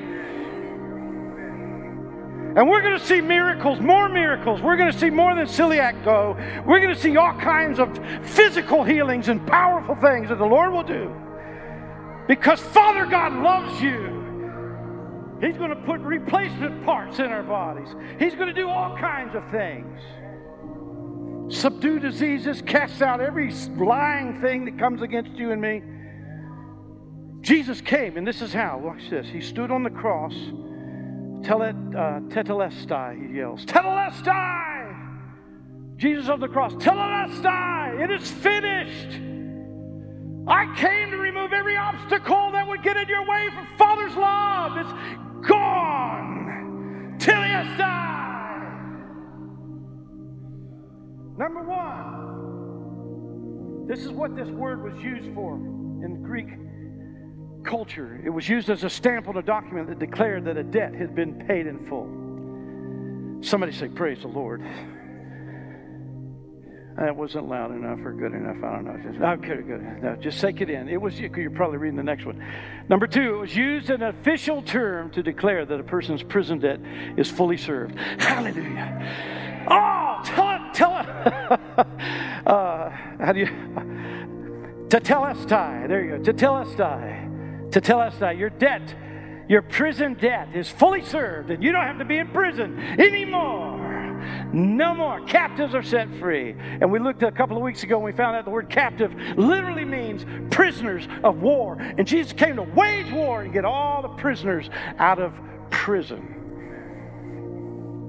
And 2.56 2.70
we're 2.70 2.80
going 2.80 2.98
to 2.98 3.04
see 3.04 3.20
miracles, 3.20 3.80
more 3.80 4.08
miracles. 4.08 4.62
We're 4.62 4.78
going 4.78 4.90
to 4.90 4.98
see 4.98 5.10
more 5.10 5.34
than 5.34 5.44
celiac 5.44 6.02
go. 6.02 6.34
We're 6.64 6.80
going 6.80 6.94
to 6.94 6.98
see 6.98 7.14
all 7.18 7.38
kinds 7.38 7.78
of 7.78 8.00
physical 8.22 8.82
healings 8.82 9.28
and 9.28 9.46
powerful 9.46 9.94
things 9.94 10.30
that 10.30 10.38
the 10.38 10.46
Lord 10.46 10.72
will 10.72 10.82
do. 10.82 11.14
Because 12.26 12.58
Father 12.58 13.04
God 13.04 13.34
loves 13.34 13.82
you. 13.82 14.25
He's 15.40 15.56
going 15.56 15.70
to 15.70 15.82
put 15.84 16.00
replacement 16.00 16.84
parts 16.84 17.18
in 17.18 17.26
our 17.26 17.42
bodies. 17.42 17.94
He's 18.18 18.34
going 18.34 18.48
to 18.48 18.54
do 18.54 18.68
all 18.68 18.96
kinds 18.96 19.34
of 19.34 19.42
things. 19.50 20.00
Subdue 21.54 22.00
diseases, 22.00 22.62
cast 22.62 23.02
out 23.02 23.20
every 23.20 23.52
lying 23.76 24.40
thing 24.40 24.64
that 24.64 24.78
comes 24.78 25.02
against 25.02 25.32
you 25.32 25.52
and 25.52 25.60
me. 25.60 25.82
Jesus 27.42 27.80
came, 27.80 28.16
and 28.16 28.26
this 28.26 28.42
is 28.42 28.52
how. 28.52 28.78
Watch 28.78 29.08
this. 29.10 29.28
He 29.28 29.40
stood 29.40 29.70
on 29.70 29.82
the 29.82 29.90
cross. 29.90 30.34
Uh, 31.44 32.18
tetelestai, 32.28 33.28
he 33.28 33.36
yells. 33.36 33.64
Tetelestai! 33.66 34.76
Jesus 35.96 36.28
of 36.28 36.40
the 36.40 36.48
cross. 36.48 36.72
Tetelestai! 36.74 38.00
It 38.02 38.10
is 38.10 38.28
finished. 38.28 39.20
I 40.48 40.74
came 40.76 41.10
to 41.10 41.18
remove 41.18 41.52
every 41.52 41.76
obstacle 41.76 42.50
that 42.52 42.66
would 42.66 42.82
get 42.82 42.96
in 42.96 43.06
your 43.08 43.24
way 43.28 43.48
from 43.54 43.66
Father's 43.78 44.16
love. 44.16 44.76
It's 44.78 44.92
gone. 45.46 47.16
Tetelestai! 47.18 48.46
Number 51.38 51.62
one. 51.62 52.26
This 53.86 54.00
is 54.00 54.10
what 54.10 54.34
this 54.34 54.48
word 54.48 54.82
was 54.82 55.00
used 55.02 55.32
for 55.34 55.54
in 55.54 56.22
Greek 56.22 56.48
culture. 57.64 58.20
It 58.24 58.30
was 58.30 58.48
used 58.48 58.70
as 58.70 58.84
a 58.84 58.90
stamp 58.90 59.28
on 59.28 59.36
a 59.36 59.42
document 59.42 59.88
that 59.88 59.98
declared 59.98 60.44
that 60.46 60.56
a 60.56 60.62
debt 60.62 60.94
had 60.94 61.14
been 61.14 61.34
paid 61.46 61.66
in 61.66 61.86
full. 61.86 62.08
Somebody 63.42 63.72
say, 63.72 63.88
Praise 63.88 64.22
the 64.22 64.28
Lord. 64.28 64.62
That 66.98 67.14
wasn't 67.14 67.48
loud 67.48 67.72
enough 67.72 67.98
or 68.04 68.12
good 68.12 68.32
enough. 68.32 68.56
I 68.64 68.76
don't 68.76 68.84
know. 68.84 68.96
Just, 69.10 69.22
okay, 69.22 69.62
good. 69.62 70.02
No, 70.02 70.16
just 70.16 70.40
take 70.40 70.60
it 70.60 70.70
in. 70.70 70.88
It 70.88 71.00
was. 71.00 71.18
You're 71.20 71.50
probably 71.50 71.78
reading 71.78 71.96
the 71.96 72.02
next 72.02 72.24
one. 72.24 72.42
Number 72.88 73.06
two, 73.06 73.34
it 73.34 73.38
was 73.38 73.56
used 73.56 73.90
an 73.90 74.02
official 74.02 74.62
term 74.62 75.10
to 75.10 75.22
declare 75.22 75.66
that 75.66 75.78
a 75.78 75.84
person's 75.84 76.22
prison 76.22 76.58
debt 76.58 76.80
is 77.16 77.30
fully 77.30 77.58
served. 77.58 77.98
Hallelujah. 77.98 79.66
Oh, 79.68 80.20
tell 80.24 80.50
it, 80.50 80.74
tell 80.74 80.98
it. 80.98 81.06
uh, 82.46 82.90
how 82.90 83.32
do 83.32 83.40
you? 83.40 83.46
Tetelestai. 84.88 85.88
There 85.88 86.04
you 86.04 86.18
go. 86.18 86.32
Tetelestai 86.32 87.26
tetelestai, 87.70 88.38
your 88.38 88.50
debt, 88.50 88.94
your 89.48 89.62
prison 89.62 90.14
debt 90.14 90.48
is 90.54 90.68
fully 90.68 91.02
served, 91.02 91.50
and 91.50 91.62
you 91.62 91.72
don't 91.72 91.84
have 91.84 91.98
to 91.98 92.04
be 92.04 92.18
in 92.18 92.28
prison 92.28 92.78
anymore. 92.98 93.75
No 94.52 94.94
more. 94.94 95.20
Captives 95.26 95.74
are 95.74 95.82
set 95.82 96.12
free. 96.16 96.54
And 96.80 96.90
we 96.90 96.98
looked 96.98 97.22
a 97.22 97.32
couple 97.32 97.56
of 97.56 97.62
weeks 97.62 97.82
ago 97.82 97.96
and 97.96 98.04
we 98.04 98.12
found 98.12 98.36
out 98.36 98.44
the 98.44 98.50
word 98.50 98.70
captive 98.70 99.14
literally 99.36 99.84
means 99.84 100.24
prisoners 100.50 101.06
of 101.24 101.42
war. 101.42 101.76
And 101.80 102.06
Jesus 102.06 102.32
came 102.32 102.56
to 102.56 102.62
wage 102.62 103.10
war 103.12 103.42
and 103.42 103.52
get 103.52 103.64
all 103.64 104.02
the 104.02 104.08
prisoners 104.08 104.70
out 104.98 105.18
of 105.18 105.38
prison. 105.70 106.32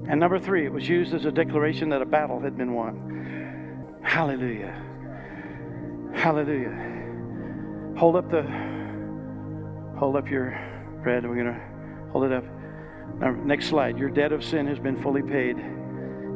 And 0.08 0.18
number 0.20 0.38
three, 0.38 0.64
it 0.64 0.72
was 0.72 0.88
used 0.88 1.12
as 1.12 1.26
a 1.26 1.30
declaration 1.30 1.90
that 1.90 2.00
a 2.00 2.06
battle 2.06 2.40
had 2.40 2.56
been 2.56 2.72
won. 2.72 3.98
Hallelujah. 4.02 4.74
Hallelujah. 6.14 6.96
Hold 7.98 8.16
up 8.16 8.30
the 8.30 8.42
hold 9.98 10.16
up 10.16 10.30
your 10.30 10.58
bread. 11.02 11.28
We're 11.28 11.34
going 11.34 11.46
to 11.46 11.60
hold 12.12 12.24
it 12.24 12.32
up. 12.32 12.44
Now, 13.18 13.32
next 13.32 13.66
slide. 13.66 13.98
Your 13.98 14.08
debt 14.08 14.32
of 14.32 14.44
sin 14.44 14.66
has 14.66 14.78
been 14.78 15.00
fully 15.02 15.22
paid. 15.22 15.56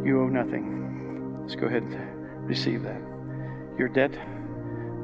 You 0.05 0.23
owe 0.23 0.29
nothing. 0.29 1.43
Let's 1.43 1.55
go 1.55 1.67
ahead 1.67 1.83
and 1.83 2.49
receive 2.49 2.83
that. 2.83 3.01
Your 3.79 3.89
debt 3.89 4.17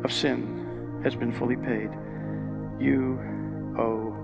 of 0.04 0.12
sin 0.12 1.00
has 1.04 1.14
been 1.14 1.32
fully 1.32 1.56
paid. 1.56 1.90
You 2.80 3.18
owe 3.78 4.16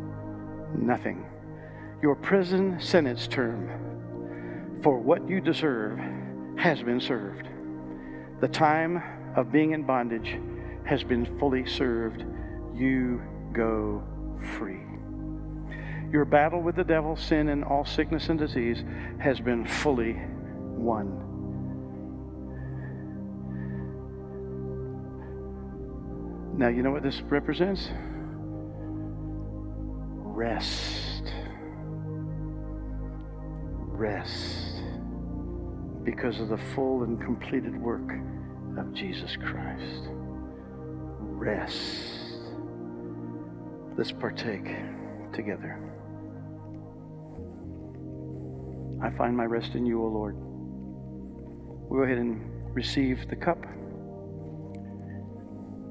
nothing. 0.76 1.26
Your 2.02 2.16
prison 2.16 2.80
sentence 2.80 3.28
term 3.28 4.80
for 4.82 4.98
what 4.98 5.28
you 5.28 5.40
deserve 5.40 5.98
has 6.56 6.82
been 6.82 7.00
served. 7.00 7.48
The 8.40 8.48
time 8.48 9.02
of 9.37 9.52
being 9.52 9.72
in 9.72 9.84
bondage 9.84 10.38
has 10.84 11.04
been 11.04 11.38
fully 11.38 11.66
served. 11.66 12.24
You 12.74 13.22
go 13.52 14.02
free. 14.58 14.82
Your 16.12 16.24
battle 16.24 16.60
with 16.60 16.76
the 16.76 16.84
devil, 16.84 17.16
sin, 17.16 17.48
and 17.48 17.64
all 17.64 17.84
sickness 17.84 18.28
and 18.28 18.38
disease 18.38 18.84
has 19.18 19.40
been 19.40 19.64
fully 19.64 20.20
won. 20.76 21.20
Now, 26.56 26.68
you 26.68 26.82
know 26.82 26.92
what 26.92 27.02
this 27.02 27.20
represents? 27.22 27.90
Rest. 30.37 31.32
Rest. 33.78 34.82
Because 36.04 36.38
of 36.40 36.48
the 36.48 36.58
full 36.74 37.02
and 37.02 37.20
completed 37.20 37.80
work 37.80 38.08
of 38.78 38.92
Jesus 38.94 39.37
Christ. 39.37 40.08
Rest. 41.18 41.74
Let's 43.96 44.12
partake 44.12 44.66
together. 45.32 45.78
I 49.02 49.10
find 49.10 49.37
my 49.37 49.44
rest 49.44 49.74
in 49.74 49.87
you, 49.87 50.02
O 50.02 50.06
Lord. 50.06 50.37
We'll 51.94 52.02
go 52.02 52.11
ahead 52.11 52.18
and 52.18 52.74
receive 52.74 53.28
the 53.28 53.37
cup. 53.37 53.64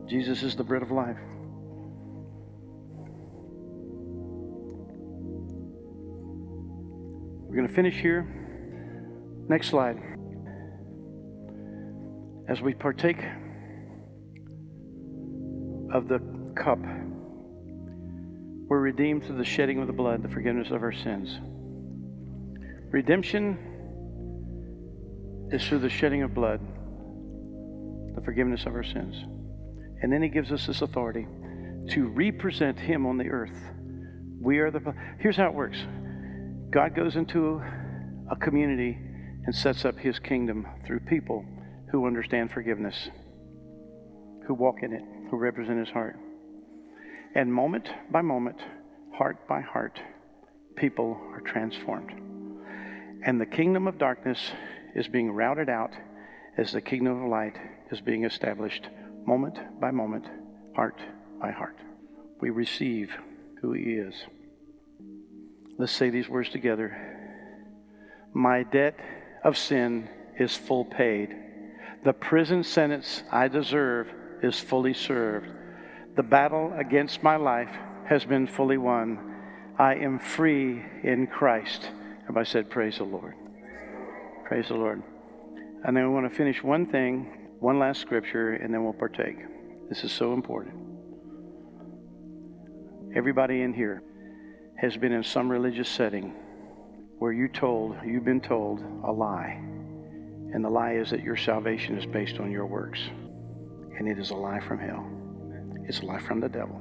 Jesus 0.06 0.44
is 0.44 0.54
the 0.54 0.63
bread 0.66 0.82
of 0.82 0.92
life. 0.92 1.16
We're 7.48 7.56
going 7.56 7.70
to 7.70 7.74
finish 7.74 7.94
here. 7.94 8.28
Next 9.48 9.70
slide. 9.70 9.96
As 12.50 12.62
we 12.62 12.74
partake 12.74 13.24
of 15.94 16.10
the 16.10 16.20
cup, 16.54 16.80
we're 18.68 18.82
redeemed 18.82 19.24
through 19.24 19.38
the 19.38 19.46
shedding 19.46 19.80
of 19.80 19.88
the 19.88 19.94
blood, 19.94 20.22
the 20.22 20.28
forgiveness 20.28 20.70
of 20.70 20.84
our 20.84 20.92
sins. 20.92 21.39
Redemption 22.92 23.73
is 25.54 25.68
through 25.68 25.80
the 25.80 25.89
shedding 25.89 26.24
of 26.24 26.34
blood, 26.34 26.60
the 28.16 28.22
forgiveness 28.22 28.66
of 28.66 28.74
our 28.74 28.84
sins. 28.84 29.16
And 30.02 30.12
then 30.12 30.22
he 30.22 30.28
gives 30.28 30.52
us 30.52 30.66
this 30.66 30.82
authority 30.82 31.28
to 31.89 32.08
represent 32.08 32.80
him 32.80 33.06
on 33.06 33.18
the 33.18 33.30
earth. 33.30 33.56
We 34.42 34.60
are 34.60 34.72
the. 34.72 34.94
Here's 35.20 35.38
how 35.38 35.48
it 35.48 35.54
works 35.54 35.78
God 36.72 36.96
goes 36.96 37.16
into 37.16 37.62
a 38.32 38.36
community 38.36 38.98
and 39.46 39.54
sets 39.54 39.86
up 39.86 39.98
his 39.98 40.18
kingdom 40.20 40.66
through 40.86 41.02
people 41.02 41.46
who 41.92 42.08
understand 42.08 42.52
forgiveness, 42.52 43.10
who 44.48 44.56
walk 44.56 44.78
in 44.82 44.92
it, 44.92 45.04
who 45.30 45.38
represent 45.38 45.80
his 45.80 45.89
heart. 45.89 46.18
And 47.36 47.54
moment 47.54 47.89
by 48.12 48.22
moment, 48.22 48.58
heart 49.16 49.48
by 49.48 49.62
heart, 49.62 50.00
people 50.76 51.18
are 51.34 51.42
transformed. 51.42 52.12
And 53.26 53.39
the 53.39 53.46
kingdom 53.46 53.88
of 53.88 53.98
darkness 53.98 54.52
is 54.95 55.08
being 55.08 55.32
routed 55.32 55.69
out 55.69 55.91
as 56.58 56.71
the 56.71 56.82
kingdom 56.82 57.23
of 57.23 57.29
light 57.29 57.58
is 57.91 58.01
being 58.01 58.25
established 58.25 58.88
moment 59.25 59.58
by 59.79 59.91
moment, 59.91 60.25
heart 60.75 60.99
by 61.39 61.51
heart. 61.51 61.77
We 62.39 62.49
receive 62.49 63.15
who 63.62 63.73
He 63.73 63.93
is. 63.93 64.15
Let's 65.77 65.91
say 65.91 66.10
these 66.10 66.29
words 66.29 66.49
together. 66.49 66.95
My 68.34 68.63
debt 68.63 68.99
of 69.43 69.58
sin 69.58 70.10
is 70.38 70.56
full 70.56 70.86
paid. 70.86 71.36
The 72.03 72.13
prison 72.13 72.63
sentence 72.63 73.23
I 73.32 73.47
deserve 73.47 74.08
is 74.41 74.60
fully 74.60 74.93
served. 74.93 75.47
The 76.15 76.23
battle 76.23 76.73
against 76.77 77.23
my 77.23 77.37
life 77.37 77.75
has 78.08 78.25
been 78.25 78.46
fully 78.46 78.77
won. 78.77 79.35
I 79.79 79.96
am 79.96 80.19
free 80.19 80.83
in 81.04 81.27
Christ. 81.27 81.89
Everybody 82.23 82.46
said, 82.46 82.69
Praise 82.69 82.98
the 82.98 83.06
Lord. 83.06 83.35
Praise 84.54 84.67
the 84.67 84.75
Lord. 84.75 85.01
And 85.83 85.97
then 85.97 86.08
we 86.08 86.13
want 86.13 86.29
to 86.29 86.37
finish 86.37 86.62
one 86.62 86.85
thing, 86.85 87.49
one 87.60 87.79
last 87.79 87.99
scripture, 88.01 88.54
and 88.54 88.71
then 88.71 88.83
we'll 88.83 88.93
partake. 88.93 89.37
This 89.89 90.04
is 90.04 90.12
so 90.12 90.33
important. 90.33 90.75
Everybody 93.15 93.63
in 93.63 93.73
here 93.73 94.04
has 94.77 94.95
been 94.95 95.12
in 95.12 95.23
some 95.23 95.49
religious 95.49 95.89
setting 95.89 96.35
where 97.17 97.31
you 97.31 97.47
told, 97.47 97.95
you've 98.06 98.25
been 98.25 98.41
told 98.41 98.79
a 99.04 99.12
lie. 99.12 99.60
And 100.54 100.63
the 100.63 100.69
lie 100.69 100.97
is 100.97 101.10
that 101.10 101.23
your 101.23 101.35
salvation 101.35 101.97
is 101.97 102.06
based 102.06 102.39
on 102.39 102.51
your 102.51 102.67
works. 102.67 102.99
And 103.97 104.08
it 104.08 104.19
is 104.19 104.29
a 104.29 104.35
lie 104.35 104.60
from 104.60 104.77
hell. 104.77 105.04
It's 105.87 106.04
life 106.04 106.27
from 106.27 106.39
the 106.39 106.49
devil. 106.49 106.79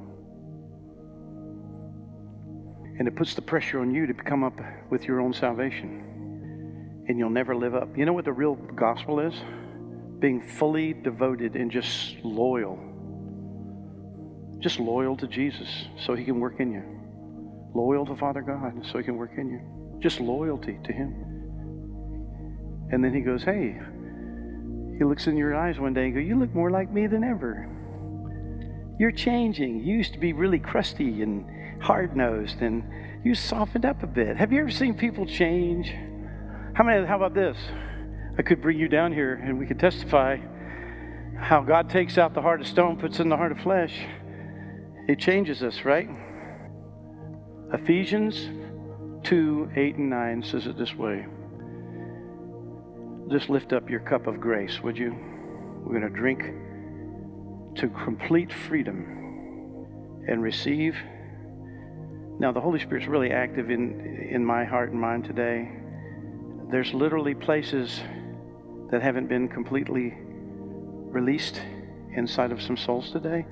And 2.99 3.07
it 3.07 3.15
puts 3.15 3.33
the 3.33 3.41
pressure 3.41 3.79
on 3.79 3.89
you 3.89 4.05
to 4.05 4.13
come 4.13 4.43
up 4.43 4.59
with 4.91 5.05
your 5.05 5.21
own 5.21 5.33
salvation. 5.33 6.12
And 7.07 7.19
you'll 7.19 7.29
never 7.29 7.55
live 7.55 7.75
up. 7.75 7.97
You 7.97 8.05
know 8.05 8.13
what 8.13 8.25
the 8.25 8.33
real 8.33 8.55
gospel 8.55 9.19
is? 9.19 9.33
Being 10.19 10.41
fully 10.41 10.93
devoted 10.93 11.55
and 11.55 11.69
just 11.69 12.17
loyal. 12.23 12.79
Just 14.59 14.79
loyal 14.79 15.17
to 15.17 15.27
Jesus 15.27 15.67
so 16.05 16.15
he 16.15 16.23
can 16.23 16.39
work 16.39 16.59
in 16.59 16.71
you. 16.71 16.83
Loyal 17.75 18.05
to 18.05 18.15
Father 18.15 18.41
God 18.41 18.85
so 18.89 18.97
he 18.97 19.03
can 19.03 19.17
work 19.17 19.31
in 19.37 19.49
you. 19.49 19.99
Just 19.99 20.19
loyalty 20.19 20.79
to 20.83 20.93
him. 20.93 21.33
And 22.91 23.03
then 23.03 23.13
he 23.13 23.21
goes, 23.21 23.43
Hey, 23.43 23.79
he 24.97 25.03
looks 25.03 25.27
in 25.27 25.35
your 25.35 25.55
eyes 25.55 25.79
one 25.79 25.93
day 25.93 26.05
and 26.05 26.13
goes, 26.13 26.25
You 26.25 26.39
look 26.39 26.53
more 26.53 26.71
like 26.71 26.91
me 26.91 27.07
than 27.07 27.23
ever. 27.23 27.69
You're 28.99 29.11
changing. 29.11 29.79
You 29.83 29.97
used 29.97 30.13
to 30.13 30.19
be 30.19 30.33
really 30.33 30.59
crusty 30.59 31.21
and 31.23 31.83
hard 31.83 32.15
nosed, 32.15 32.61
and 32.61 32.83
you 33.25 33.35
softened 33.35 33.85
up 33.85 34.03
a 34.03 34.07
bit. 34.07 34.37
Have 34.37 34.53
you 34.53 34.61
ever 34.61 34.71
seen 34.71 34.93
people 34.93 35.25
change? 35.25 35.93
How 36.73 36.83
many? 36.83 37.05
How 37.05 37.17
about 37.17 37.35
this? 37.35 37.55
I 38.35 38.41
could 38.41 38.59
bring 38.59 38.79
you 38.79 38.87
down 38.87 39.13
here, 39.13 39.35
and 39.35 39.59
we 39.59 39.67
could 39.67 39.79
testify 39.79 40.37
how 41.39 41.61
God 41.61 41.87
takes 41.87 42.17
out 42.17 42.33
the 42.33 42.41
heart 42.41 42.61
of 42.61 42.67
stone, 42.67 42.97
puts 42.97 43.19
in 43.19 43.29
the 43.29 43.37
heart 43.37 43.51
of 43.51 43.59
flesh. 43.59 43.93
It 45.07 45.19
changes 45.19 45.61
us, 45.61 45.85
right? 45.85 46.09
Ephesians 47.71 48.49
2 49.23 49.69
8 49.75 49.95
and 49.97 50.09
9 50.09 50.43
says 50.43 50.65
it 50.65 50.75
this 50.75 50.95
way. 50.95 51.27
Just 53.29 53.51
lift 53.51 53.71
up 53.71 53.87
your 53.87 53.99
cup 53.99 54.25
of 54.25 54.39
grace, 54.39 54.81
would 54.81 54.97
you? 54.97 55.15
We're 55.83 55.99
going 55.99 56.11
to 56.11 56.19
drink 56.19 56.41
to 57.75 57.87
complete 58.03 58.51
freedom 58.51 60.25
and 60.27 60.41
receive. 60.41 60.97
Now, 62.39 62.51
the 62.51 62.61
Holy 62.61 62.79
Spirit's 62.79 63.07
really 63.07 63.29
active 63.29 63.69
in, 63.69 64.27
in 64.31 64.43
my 64.43 64.65
heart 64.65 64.89
and 64.89 64.99
mind 64.99 65.25
today. 65.25 65.82
There's 66.73 66.91
literally 66.91 67.35
places 67.35 68.01
that 68.89 69.03
haven't 69.03 69.27
been 69.27 69.47
completely 69.47 70.17
released 70.17 71.61
inside 72.15 72.51
of 72.51 72.63
some 72.63 72.77
souls 72.77 73.11
today. 73.11 73.45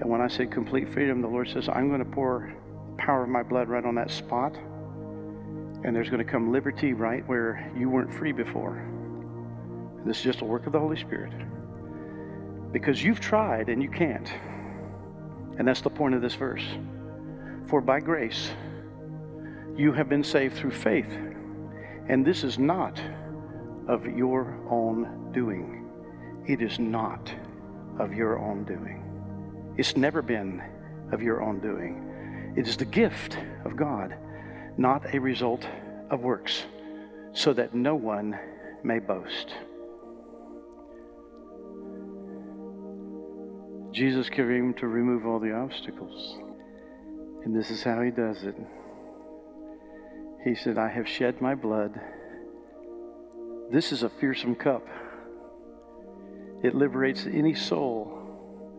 And 0.00 0.08
when 0.08 0.22
I 0.22 0.28
say 0.28 0.46
complete 0.46 0.88
freedom, 0.88 1.20
the 1.20 1.28
Lord 1.28 1.50
says, 1.50 1.68
I'm 1.68 1.88
going 1.88 2.02
to 2.02 2.10
pour 2.10 2.54
power 2.96 3.24
of 3.24 3.28
my 3.28 3.42
blood 3.42 3.68
right 3.68 3.84
on 3.84 3.94
that 3.96 4.10
spot. 4.10 4.56
And 5.84 5.94
there's 5.94 6.08
going 6.08 6.24
to 6.24 6.32
come 6.32 6.50
liberty 6.50 6.94
right 6.94 7.28
where 7.28 7.70
you 7.76 7.90
weren't 7.90 8.10
free 8.10 8.32
before. 8.32 8.82
This 10.06 10.16
is 10.16 10.24
just 10.24 10.40
a 10.40 10.46
work 10.46 10.64
of 10.64 10.72
the 10.72 10.80
Holy 10.80 10.96
Spirit 10.96 11.34
because 12.72 13.04
you've 13.04 13.20
tried 13.20 13.68
and 13.68 13.82
you 13.82 13.90
can't. 13.90 14.32
And 15.58 15.68
that's 15.68 15.82
the 15.82 15.90
point 15.90 16.14
of 16.14 16.22
this 16.22 16.32
verse. 16.32 16.64
For 17.66 17.82
by 17.82 18.00
grace 18.00 18.48
you 19.76 19.92
have 19.92 20.08
been 20.08 20.24
saved 20.24 20.56
through 20.56 20.70
faith, 20.70 21.18
and 22.08 22.24
this 22.24 22.44
is 22.44 22.58
not 22.58 23.00
of 23.88 24.06
your 24.06 24.58
own 24.70 25.32
doing. 25.32 25.88
It 26.46 26.62
is 26.62 26.78
not 26.78 27.32
of 27.98 28.12
your 28.12 28.38
own 28.38 28.64
doing. 28.64 29.02
It's 29.76 29.96
never 29.96 30.22
been 30.22 30.62
of 31.12 31.22
your 31.22 31.42
own 31.42 31.60
doing. 31.60 32.54
It 32.56 32.66
is 32.66 32.76
the 32.76 32.84
gift 32.84 33.38
of 33.64 33.76
God, 33.76 34.14
not 34.76 35.14
a 35.14 35.18
result 35.18 35.66
of 36.10 36.20
works, 36.20 36.64
so 37.32 37.52
that 37.52 37.74
no 37.74 37.94
one 37.94 38.38
may 38.82 38.98
boast. 38.98 39.54
Jesus 43.92 44.28
came 44.28 44.74
to 44.74 44.86
remove 44.86 45.26
all 45.26 45.40
the 45.40 45.52
obstacles. 45.52 46.38
And 47.44 47.56
this 47.56 47.70
is 47.70 47.82
how 47.82 48.02
he 48.02 48.10
does 48.10 48.42
it. 48.42 48.54
He 50.46 50.54
said, 50.54 50.78
I 50.78 50.88
have 50.90 51.08
shed 51.08 51.40
my 51.40 51.56
blood. 51.56 52.00
This 53.68 53.90
is 53.90 54.04
a 54.04 54.08
fearsome 54.08 54.54
cup. 54.54 54.86
It 56.62 56.72
liberates 56.72 57.26
any 57.26 57.52
soul 57.52 58.22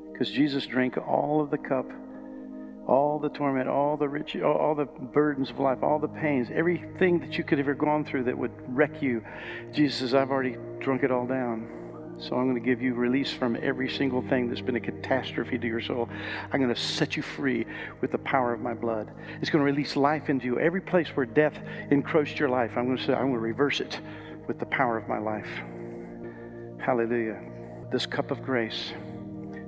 because 0.10 0.32
Jesus 0.32 0.66
drank 0.66 0.98
all 0.98 1.42
of 1.42 1.52
the 1.52 1.58
cup, 1.58 1.92
all 2.88 3.20
the 3.20 3.28
torment, 3.28 3.68
all 3.68 3.98
the 3.98 4.08
rich, 4.08 4.38
all 4.38 4.76
the 4.76 4.86
burdens 4.86 5.50
of 5.50 5.60
life, 5.60 5.80
all 5.84 6.00
the 6.00 6.08
pains, 6.08 6.48
everything 6.56 7.20
that 7.20 7.38
you 7.38 7.44
could 7.44 7.58
have 7.58 7.68
ever 7.68 7.76
gone 7.76 8.06
through 8.06 8.24
that 8.24 8.38
would 8.38 8.54
wreck 8.70 9.02
you. 9.02 9.22
Jesus 9.74 9.98
says, 10.00 10.14
I've 10.14 10.32
already 10.32 10.56
drunk 10.80 11.04
it 11.04 11.12
all 11.12 11.28
down. 11.28 11.68
So 12.20 12.36
I'm 12.36 12.50
going 12.50 12.56
to 12.56 12.66
give 12.66 12.82
you 12.82 12.96
release 12.96 13.32
from 13.32 13.58
every 13.62 13.90
single 13.90 14.22
thing 14.24 14.50
that's 14.50 14.62
been 14.62 14.76
a 14.76 14.80
catastrophe 14.80 15.58
to 15.60 15.68
your 15.68 15.82
soul. 15.82 16.10
I'm 16.52 16.60
going 16.60 16.74
to 16.74 16.80
set 16.80 17.16
you 17.16 17.22
free 17.22 17.66
with 18.02 18.12
the 18.12 18.18
power 18.18 18.54
of 18.54 18.60
my 18.60 18.74
blood. 18.74 19.12
It's 19.40 19.52
going 19.52 19.64
to 19.64 19.72
release 19.72 19.96
life 19.96 20.30
into 20.30 20.46
you. 20.46 20.60
Every 20.60 20.82
place 20.82 21.10
where 21.10 21.28
death 21.28 21.60
encroached 21.92 22.40
your 22.40 22.50
life, 22.50 22.76
I'm 22.76 22.86
going 22.86 22.98
to 22.98 23.04
say, 23.04 23.14
I'm 23.14 23.30
going 23.30 23.34
to 23.34 23.40
reverse 23.40 23.80
it 23.80 24.00
with 24.48 24.58
the 24.58 24.66
power 24.66 24.98
of 24.98 25.08
my 25.08 25.20
life. 25.20 25.50
Hallelujah. 26.80 27.40
This 27.92 28.06
cup 28.06 28.32
of 28.32 28.44
grace. 28.44 28.94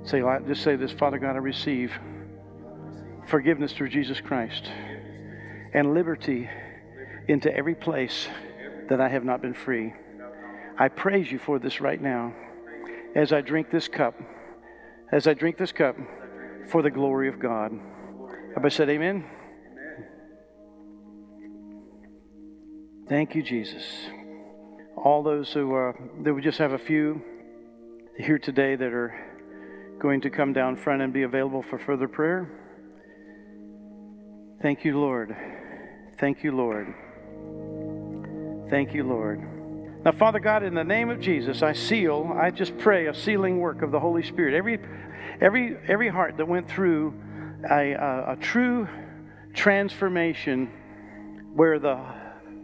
Say, 0.02 0.22
just 0.48 0.62
say 0.64 0.74
this, 0.74 0.90
Father 0.90 1.18
God, 1.18 1.36
I 1.36 1.38
receive 1.38 1.92
forgiveness 3.28 3.72
through 3.72 3.90
Jesus 3.90 4.20
Christ 4.20 4.68
and 5.72 5.94
liberty 5.94 6.48
into 7.28 7.54
every 7.54 7.76
place 7.76 8.26
that 8.88 9.00
I 9.00 9.08
have 9.08 9.24
not 9.24 9.40
been 9.40 9.54
free. 9.54 9.92
I 10.80 10.88
praise 10.88 11.30
you 11.30 11.38
for 11.38 11.58
this 11.58 11.78
right 11.78 12.00
now 12.00 12.32
as 13.14 13.34
I 13.34 13.42
drink 13.42 13.70
this 13.70 13.86
cup, 13.86 14.14
as 15.12 15.26
I 15.26 15.34
drink 15.34 15.58
this 15.58 15.72
cup 15.72 15.94
for 16.70 16.80
the 16.80 16.90
glory 16.90 17.28
of 17.28 17.38
God. 17.38 17.78
Everybody 18.52 18.74
said, 18.74 18.88
Amen. 18.88 19.28
Thank 23.10 23.34
you, 23.34 23.42
Jesus. 23.42 23.84
All 24.96 25.22
those 25.22 25.52
who 25.52 25.76
uh, 25.76 25.92
that 26.22 26.32
we 26.32 26.40
just 26.40 26.58
have 26.58 26.72
a 26.72 26.78
few 26.78 27.20
here 28.16 28.38
today 28.38 28.74
that 28.74 28.92
are 28.94 29.12
going 30.00 30.22
to 30.22 30.30
come 30.30 30.54
down 30.54 30.76
front 30.76 31.02
and 31.02 31.12
be 31.12 31.24
available 31.24 31.62
for 31.62 31.78
further 31.78 32.08
prayer. 32.08 32.50
Thank 34.62 34.86
you, 34.86 34.98
Lord. 34.98 35.36
Thank 36.18 36.42
you, 36.42 36.56
Lord. 36.56 36.94
Thank 38.70 38.94
you, 38.94 39.04
Lord. 39.04 39.59
Now, 40.02 40.12
Father 40.12 40.38
God, 40.38 40.62
in 40.62 40.74
the 40.74 40.84
name 40.84 41.10
of 41.10 41.20
Jesus, 41.20 41.62
I 41.62 41.74
seal, 41.74 42.34
I 42.34 42.50
just 42.50 42.78
pray 42.78 43.06
a 43.06 43.14
sealing 43.14 43.58
work 43.58 43.82
of 43.82 43.90
the 43.90 44.00
Holy 44.00 44.22
Spirit. 44.22 44.54
Every, 44.54 44.78
every, 45.42 45.76
every 45.86 46.08
heart 46.08 46.38
that 46.38 46.48
went 46.48 46.70
through 46.70 47.12
a, 47.70 47.92
a, 47.92 48.32
a 48.32 48.36
true 48.40 48.88
transformation 49.52 50.70
where 51.54 51.78
the 51.78 52.02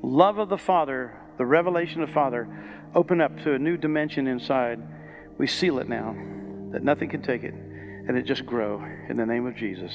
love 0.03 0.39
of 0.39 0.49
the 0.49 0.57
Father, 0.57 1.12
the 1.37 1.45
revelation 1.45 2.01
of 2.01 2.09
the 2.09 2.14
Father, 2.14 2.49
open 2.95 3.20
up 3.20 3.37
to 3.43 3.53
a 3.53 3.59
new 3.59 3.76
dimension 3.76 4.26
inside, 4.26 4.80
we 5.37 5.47
seal 5.47 5.78
it 5.78 5.91
now, 5.91 6.16
that 6.72 6.82
nothing 6.82 7.11
can 7.11 7.20
take 7.20 7.43
it, 7.43 7.53
and 7.53 8.16
it 8.16 8.22
just 8.22 8.47
grow 8.47 8.82
in 9.11 9.18
the 9.18 9.26
name 9.26 9.45
of 9.47 9.55
Jesus. 9.55 9.93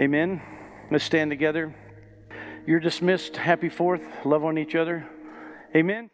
Amen. 0.00 0.42
Let's 0.90 1.04
stand 1.04 1.30
together. 1.30 1.76
You're 2.66 2.80
dismissed. 2.80 3.36
Happy 3.36 3.68
Fourth. 3.68 4.02
Love 4.24 4.44
on 4.44 4.58
each 4.58 4.74
other. 4.74 5.08
Amen. 5.76 6.10